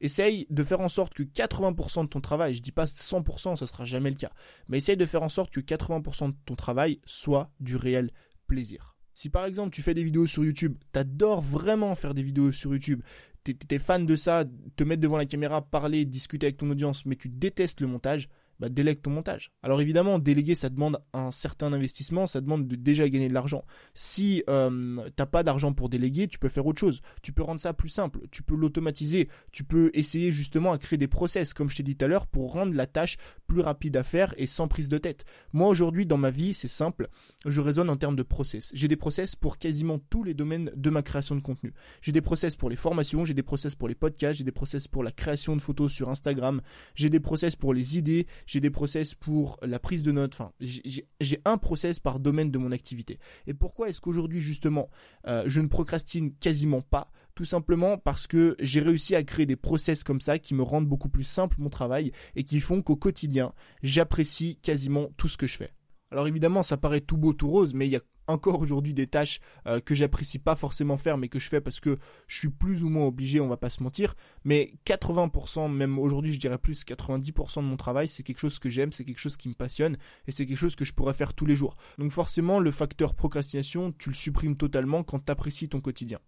Essaye 0.00 0.46
de 0.50 0.64
faire 0.64 0.80
en 0.80 0.88
sorte 0.88 1.14
que 1.14 1.22
80% 1.22 2.04
de 2.04 2.08
ton 2.08 2.20
travail, 2.20 2.54
je 2.54 2.62
dis 2.62 2.72
pas 2.72 2.84
100%, 2.84 3.56
ça 3.56 3.66
sera 3.66 3.84
jamais 3.84 4.10
le 4.10 4.16
cas, 4.16 4.32
mais 4.68 4.78
essaye 4.78 4.96
de 4.96 5.06
faire 5.06 5.22
en 5.22 5.28
sorte 5.28 5.52
que 5.52 5.60
80% 5.60 6.28
de 6.28 6.36
ton 6.44 6.56
travail 6.56 7.00
soit 7.04 7.50
du 7.60 7.76
réel 7.76 8.10
plaisir. 8.46 8.96
Si 9.12 9.28
par 9.28 9.44
exemple 9.44 9.70
tu 9.70 9.82
fais 9.82 9.94
des 9.94 10.04
vidéos 10.04 10.26
sur 10.26 10.44
YouTube, 10.44 10.76
t'adores 10.92 11.42
vraiment 11.42 11.94
faire 11.94 12.14
des 12.14 12.22
vidéos 12.22 12.52
sur 12.52 12.72
YouTube, 12.72 13.02
t'es 13.44 13.56
es 13.70 13.78
fan 13.78 14.06
de 14.06 14.16
ça, 14.16 14.44
te 14.76 14.84
mettre 14.84 15.02
devant 15.02 15.18
la 15.18 15.26
caméra, 15.26 15.62
parler, 15.62 16.04
discuter 16.04 16.46
avec 16.46 16.56
ton 16.56 16.70
audience, 16.70 17.06
mais 17.06 17.16
tu 17.16 17.28
détestes 17.28 17.80
le 17.80 17.86
montage, 17.86 18.28
bah, 18.60 18.68
délègue 18.68 19.00
ton 19.00 19.10
montage. 19.10 19.52
Alors 19.62 19.80
évidemment, 19.80 20.18
déléguer, 20.18 20.54
ça 20.54 20.68
demande 20.68 21.00
un 21.14 21.30
certain 21.30 21.72
investissement, 21.72 22.26
ça 22.26 22.42
demande 22.42 22.68
de 22.68 22.76
déjà 22.76 23.08
gagner 23.08 23.28
de 23.28 23.34
l'argent. 23.34 23.64
Si 23.94 24.44
euh, 24.50 25.08
t'as 25.16 25.24
pas 25.24 25.42
d'argent 25.42 25.72
pour 25.72 25.88
déléguer, 25.88 26.28
tu 26.28 26.38
peux 26.38 26.50
faire 26.50 26.66
autre 26.66 26.78
chose. 26.78 27.00
Tu 27.22 27.32
peux 27.32 27.42
rendre 27.42 27.58
ça 27.58 27.72
plus 27.72 27.88
simple, 27.88 28.20
tu 28.30 28.42
peux 28.42 28.54
l'automatiser, 28.54 29.28
tu 29.50 29.64
peux 29.64 29.90
essayer 29.94 30.30
justement 30.30 30.72
à 30.72 30.78
créer 30.78 30.98
des 30.98 31.08
process, 31.08 31.54
comme 31.54 31.70
je 31.70 31.76
t'ai 31.76 31.82
dit 31.82 31.96
tout 31.96 32.04
à 32.04 32.08
l'heure, 32.08 32.26
pour 32.26 32.52
rendre 32.52 32.74
la 32.74 32.86
tâche 32.86 33.16
plus 33.46 33.62
rapide 33.62 33.96
à 33.96 34.02
faire 34.02 34.34
et 34.36 34.46
sans 34.46 34.68
prise 34.68 34.90
de 34.90 34.98
tête. 34.98 35.24
Moi 35.54 35.68
aujourd'hui, 35.68 36.04
dans 36.04 36.18
ma 36.18 36.30
vie, 36.30 36.52
c'est 36.52 36.68
simple, 36.68 37.08
je 37.46 37.60
raisonne 37.62 37.88
en 37.88 37.96
termes 37.96 38.16
de 38.16 38.22
process. 38.22 38.70
J'ai 38.74 38.88
des 38.88 38.96
process 38.96 39.36
pour 39.36 39.56
quasiment 39.56 39.98
tous 39.98 40.22
les 40.22 40.34
domaines 40.34 40.70
de 40.76 40.90
ma 40.90 41.00
création 41.02 41.34
de 41.34 41.40
contenu. 41.40 41.72
J'ai 42.02 42.12
des 42.12 42.20
process 42.20 42.56
pour 42.56 42.68
les 42.68 42.76
formations, 42.76 43.24
j'ai 43.24 43.34
des 43.34 43.42
process 43.42 43.74
pour 43.74 43.88
les 43.88 43.94
podcasts, 43.94 44.36
j'ai 44.36 44.44
des 44.44 44.52
process 44.52 44.86
pour 44.86 45.02
la 45.02 45.12
création 45.12 45.56
de 45.56 45.62
photos 45.62 45.90
sur 45.90 46.10
Instagram, 46.10 46.60
j'ai 46.94 47.08
des 47.08 47.20
process 47.20 47.56
pour 47.56 47.72
les 47.72 47.96
idées, 47.96 48.26
j'ai 48.50 48.58
des 48.60 48.70
process 48.70 49.14
pour 49.14 49.58
la 49.62 49.78
prise 49.78 50.02
de 50.02 50.10
notes, 50.10 50.32
enfin, 50.34 50.50
j'ai 50.58 51.40
un 51.44 51.56
process 51.56 52.00
par 52.00 52.18
domaine 52.18 52.50
de 52.50 52.58
mon 52.58 52.72
activité. 52.72 53.20
Et 53.46 53.54
pourquoi 53.54 53.88
est-ce 53.88 54.00
qu'aujourd'hui, 54.00 54.40
justement, 54.40 54.90
euh, 55.28 55.44
je 55.46 55.60
ne 55.60 55.68
procrastine 55.68 56.34
quasiment 56.34 56.80
pas? 56.80 57.12
Tout 57.36 57.44
simplement 57.44 57.96
parce 57.96 58.26
que 58.26 58.56
j'ai 58.58 58.80
réussi 58.80 59.14
à 59.14 59.22
créer 59.22 59.46
des 59.46 59.54
process 59.54 60.02
comme 60.02 60.20
ça 60.20 60.40
qui 60.40 60.54
me 60.54 60.64
rendent 60.64 60.88
beaucoup 60.88 61.08
plus 61.08 61.22
simple 61.22 61.58
mon 61.60 61.70
travail 61.70 62.10
et 62.34 62.42
qui 62.42 62.58
font 62.58 62.82
qu'au 62.82 62.96
quotidien, 62.96 63.52
j'apprécie 63.84 64.58
quasiment 64.62 65.10
tout 65.16 65.28
ce 65.28 65.38
que 65.38 65.46
je 65.46 65.56
fais. 65.56 65.70
Alors 66.10 66.26
évidemment, 66.26 66.62
ça 66.62 66.76
paraît 66.76 67.00
tout 67.00 67.16
beau, 67.16 67.32
tout 67.32 67.48
rose, 67.48 67.72
mais 67.74 67.86
il 67.86 67.90
y 67.90 67.96
a 67.96 68.00
encore 68.26 68.60
aujourd'hui 68.60 68.94
des 68.94 69.06
tâches 69.06 69.40
euh, 69.66 69.80
que 69.80 69.94
j'apprécie 69.94 70.38
pas 70.38 70.56
forcément 70.56 70.96
faire 70.96 71.18
mais 71.18 71.28
que 71.28 71.38
je 71.38 71.48
fais 71.48 71.60
parce 71.60 71.80
que 71.80 71.96
je 72.26 72.38
suis 72.38 72.48
plus 72.48 72.84
ou 72.84 72.88
moins 72.88 73.06
obligé, 73.06 73.40
on 73.40 73.48
va 73.48 73.56
pas 73.56 73.70
se 73.70 73.82
mentir, 73.82 74.14
mais 74.44 74.74
80% 74.86 75.72
même 75.72 75.98
aujourd'hui, 75.98 76.32
je 76.32 76.40
dirais 76.40 76.58
plus 76.58 76.84
90% 76.84 77.56
de 77.56 77.60
mon 77.62 77.76
travail, 77.76 78.08
c'est 78.08 78.22
quelque 78.22 78.38
chose 78.38 78.58
que 78.58 78.70
j'aime, 78.70 78.92
c'est 78.92 79.04
quelque 79.04 79.18
chose 79.18 79.36
qui 79.36 79.48
me 79.48 79.54
passionne 79.54 79.96
et 80.26 80.32
c'est 80.32 80.46
quelque 80.46 80.56
chose 80.56 80.76
que 80.76 80.84
je 80.84 80.92
pourrais 80.92 81.14
faire 81.14 81.34
tous 81.34 81.46
les 81.46 81.56
jours. 81.56 81.76
Donc 81.98 82.10
forcément, 82.10 82.60
le 82.60 82.70
facteur 82.70 83.14
procrastination, 83.14 83.92
tu 83.92 84.10
le 84.10 84.14
supprimes 84.14 84.56
totalement 84.56 85.02
quand 85.02 85.24
tu 85.24 85.32
apprécies 85.32 85.68
ton 85.68 85.80
quotidien. 85.80 86.18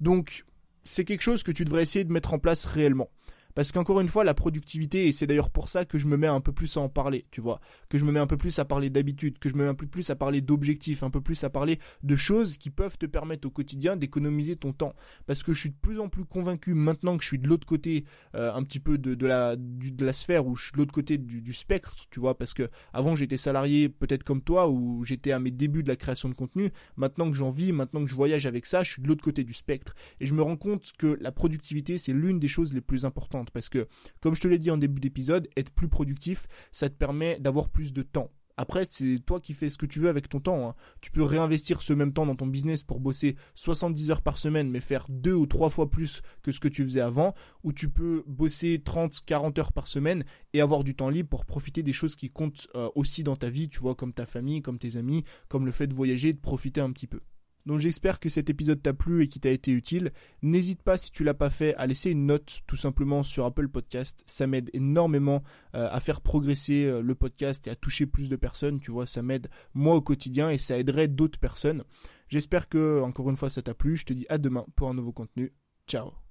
Donc, 0.00 0.44
c'est 0.82 1.04
quelque 1.04 1.22
chose 1.22 1.42
que 1.42 1.52
tu 1.52 1.64
devrais 1.64 1.82
essayer 1.82 2.04
de 2.04 2.12
mettre 2.12 2.34
en 2.34 2.38
place 2.38 2.64
réellement. 2.64 3.10
Parce 3.54 3.70
qu'encore 3.70 4.00
une 4.00 4.08
fois, 4.08 4.24
la 4.24 4.34
productivité, 4.34 5.06
et 5.06 5.12
c'est 5.12 5.28
d'ailleurs 5.28 5.50
pour 5.50 5.68
ça 5.68 5.84
que 5.84 5.96
je 5.96 6.08
me 6.08 6.16
mets 6.16 6.26
un 6.26 6.40
peu 6.40 6.52
plus 6.52 6.76
à 6.76 6.80
en 6.80 6.88
parler, 6.88 7.24
tu 7.30 7.40
vois, 7.40 7.60
que 7.88 7.98
je 7.98 8.04
me 8.04 8.10
mets 8.10 8.18
un 8.18 8.26
peu 8.26 8.36
plus 8.36 8.58
à 8.58 8.64
parler 8.64 8.90
d'habitude, 8.90 9.38
que 9.38 9.48
je 9.48 9.54
me 9.54 9.62
mets 9.62 9.68
un 9.68 9.74
peu 9.74 9.86
plus 9.86 10.10
à 10.10 10.16
parler 10.16 10.40
d'objectifs, 10.40 11.04
un 11.04 11.10
peu 11.10 11.20
plus 11.20 11.44
à 11.44 11.50
parler 11.50 11.78
de 12.02 12.16
choses 12.16 12.58
qui 12.58 12.70
peuvent 12.70 12.98
te 12.98 13.06
permettre 13.06 13.46
au 13.46 13.50
quotidien 13.50 13.96
d'économiser 13.96 14.56
ton 14.56 14.72
temps. 14.72 14.94
Parce 15.26 15.44
que 15.44 15.52
je 15.52 15.60
suis 15.60 15.70
de 15.70 15.76
plus 15.80 16.00
en 16.00 16.08
plus 16.08 16.24
convaincu 16.24 16.74
maintenant 16.74 17.16
que 17.16 17.22
je 17.22 17.28
suis 17.28 17.38
de 17.38 17.46
l'autre 17.46 17.66
côté, 17.66 18.04
euh, 18.34 18.52
un 18.52 18.64
petit 18.64 18.80
peu 18.80 18.98
de, 18.98 19.26
la, 19.26 19.54
de 19.56 20.04
la 20.04 20.12
sphère, 20.12 20.46
où 20.46 20.56
je 20.56 20.64
suis 20.64 20.72
de 20.72 20.78
l'autre 20.78 20.92
côté 20.92 21.16
du, 21.16 21.52
spectre, 21.52 21.94
tu 22.10 22.18
vois, 22.18 22.36
parce 22.36 22.54
que 22.54 22.68
avant 22.92 23.14
j'étais 23.14 23.36
salarié 23.36 23.88
peut-être 23.88 24.24
comme 24.24 24.42
toi, 24.42 24.68
où 24.68 25.04
j'étais 25.04 25.30
à 25.30 25.38
mes 25.38 25.52
débuts 25.52 25.84
de 25.84 25.88
la 25.88 25.96
création 25.96 26.28
de 26.28 26.34
contenu, 26.34 26.70
maintenant 26.96 27.30
que 27.30 27.36
j'en 27.36 27.50
vis, 27.52 27.70
maintenant 27.70 28.04
que 28.04 28.10
je 28.10 28.16
voyage 28.16 28.46
avec 28.46 28.66
ça, 28.66 28.82
je 28.82 28.90
suis 28.90 29.02
de 29.02 29.06
l'autre 29.06 29.22
côté 29.22 29.44
du 29.44 29.54
spectre. 29.54 29.94
Et 30.18 30.26
je 30.26 30.34
me 30.34 30.42
rends 30.42 30.56
compte 30.56 30.90
que 30.98 31.16
la 31.20 31.30
productivité, 31.30 31.98
c'est 31.98 32.12
l'une 32.12 32.40
des 32.40 32.48
choses 32.48 32.72
les 32.72 32.80
plus 32.80 33.04
importantes 33.04 33.43
parce 33.50 33.68
que, 33.68 33.88
comme 34.20 34.34
je 34.34 34.40
te 34.40 34.48
l'ai 34.48 34.58
dit 34.58 34.70
en 34.70 34.78
début 34.78 35.00
d'épisode, 35.00 35.48
être 35.56 35.70
plus 35.70 35.88
productif, 35.88 36.46
ça 36.72 36.88
te 36.88 36.94
permet 36.94 37.38
d'avoir 37.38 37.68
plus 37.68 37.92
de 37.92 38.02
temps. 38.02 38.30
Après, 38.56 38.84
c'est 38.88 39.18
toi 39.24 39.40
qui 39.40 39.52
fais 39.52 39.68
ce 39.68 39.78
que 39.78 39.86
tu 39.86 39.98
veux 39.98 40.08
avec 40.08 40.28
ton 40.28 40.40
temps. 40.40 40.68
Hein. 40.68 40.74
Tu 41.00 41.10
peux 41.10 41.22
réinvestir 41.22 41.82
ce 41.82 41.92
même 41.92 42.12
temps 42.12 42.26
dans 42.26 42.36
ton 42.36 42.46
business 42.46 42.82
pour 42.82 43.00
bosser 43.00 43.36
70 43.54 44.10
heures 44.10 44.22
par 44.22 44.38
semaine, 44.38 44.70
mais 44.70 44.80
faire 44.80 45.06
deux 45.08 45.34
ou 45.34 45.46
trois 45.46 45.70
fois 45.70 45.90
plus 45.90 46.22
que 46.42 46.52
ce 46.52 46.60
que 46.60 46.68
tu 46.68 46.84
faisais 46.84 47.00
avant. 47.00 47.34
Ou 47.64 47.72
tu 47.72 47.88
peux 47.88 48.22
bosser 48.26 48.80
30, 48.84 49.24
40 49.26 49.58
heures 49.58 49.72
par 49.72 49.86
semaine 49.86 50.24
et 50.52 50.60
avoir 50.60 50.84
du 50.84 50.94
temps 50.94 51.08
libre 51.08 51.28
pour 51.30 51.46
profiter 51.46 51.82
des 51.82 51.92
choses 51.92 52.14
qui 52.14 52.30
comptent 52.30 52.68
euh, 52.76 52.88
aussi 52.94 53.24
dans 53.24 53.36
ta 53.36 53.50
vie, 53.50 53.68
tu 53.68 53.80
vois, 53.80 53.94
comme 53.94 54.12
ta 54.12 54.26
famille, 54.26 54.62
comme 54.62 54.78
tes 54.78 54.96
amis, 54.96 55.24
comme 55.48 55.66
le 55.66 55.72
fait 55.72 55.88
de 55.88 55.94
voyager 55.94 56.32
de 56.32 56.40
profiter 56.40 56.80
un 56.80 56.92
petit 56.92 57.08
peu. 57.08 57.20
Donc 57.66 57.78
j'espère 57.78 58.20
que 58.20 58.28
cet 58.28 58.50
épisode 58.50 58.82
t'a 58.82 58.92
plu 58.92 59.22
et 59.22 59.28
qu'il 59.28 59.40
t'a 59.40 59.50
été 59.50 59.70
utile. 59.70 60.12
N'hésite 60.42 60.82
pas 60.82 60.98
si 60.98 61.10
tu 61.10 61.24
l'as 61.24 61.34
pas 61.34 61.50
fait 61.50 61.74
à 61.76 61.86
laisser 61.86 62.10
une 62.10 62.26
note 62.26 62.60
tout 62.66 62.76
simplement 62.76 63.22
sur 63.22 63.46
Apple 63.46 63.68
Podcast. 63.68 64.22
Ça 64.26 64.46
m'aide 64.46 64.70
énormément 64.74 65.42
euh, 65.74 65.88
à 65.90 66.00
faire 66.00 66.20
progresser 66.20 66.84
euh, 66.84 67.00
le 67.00 67.14
podcast 67.14 67.66
et 67.66 67.70
à 67.70 67.76
toucher 67.76 68.06
plus 68.06 68.28
de 68.28 68.36
personnes. 68.36 68.80
Tu 68.80 68.90
vois, 68.90 69.06
ça 69.06 69.22
m'aide 69.22 69.48
moi 69.72 69.94
au 69.94 70.02
quotidien 70.02 70.50
et 70.50 70.58
ça 70.58 70.78
aiderait 70.78 71.08
d'autres 71.08 71.38
personnes. 71.38 71.84
J'espère 72.28 72.68
que 72.68 73.00
encore 73.02 73.30
une 73.30 73.36
fois 73.36 73.50
ça 73.50 73.62
t'a 73.62 73.74
plu. 73.74 73.96
Je 73.96 74.04
te 74.04 74.12
dis 74.12 74.26
à 74.28 74.38
demain 74.38 74.66
pour 74.76 74.90
un 74.90 74.94
nouveau 74.94 75.12
contenu. 75.12 75.52
Ciao 75.86 76.23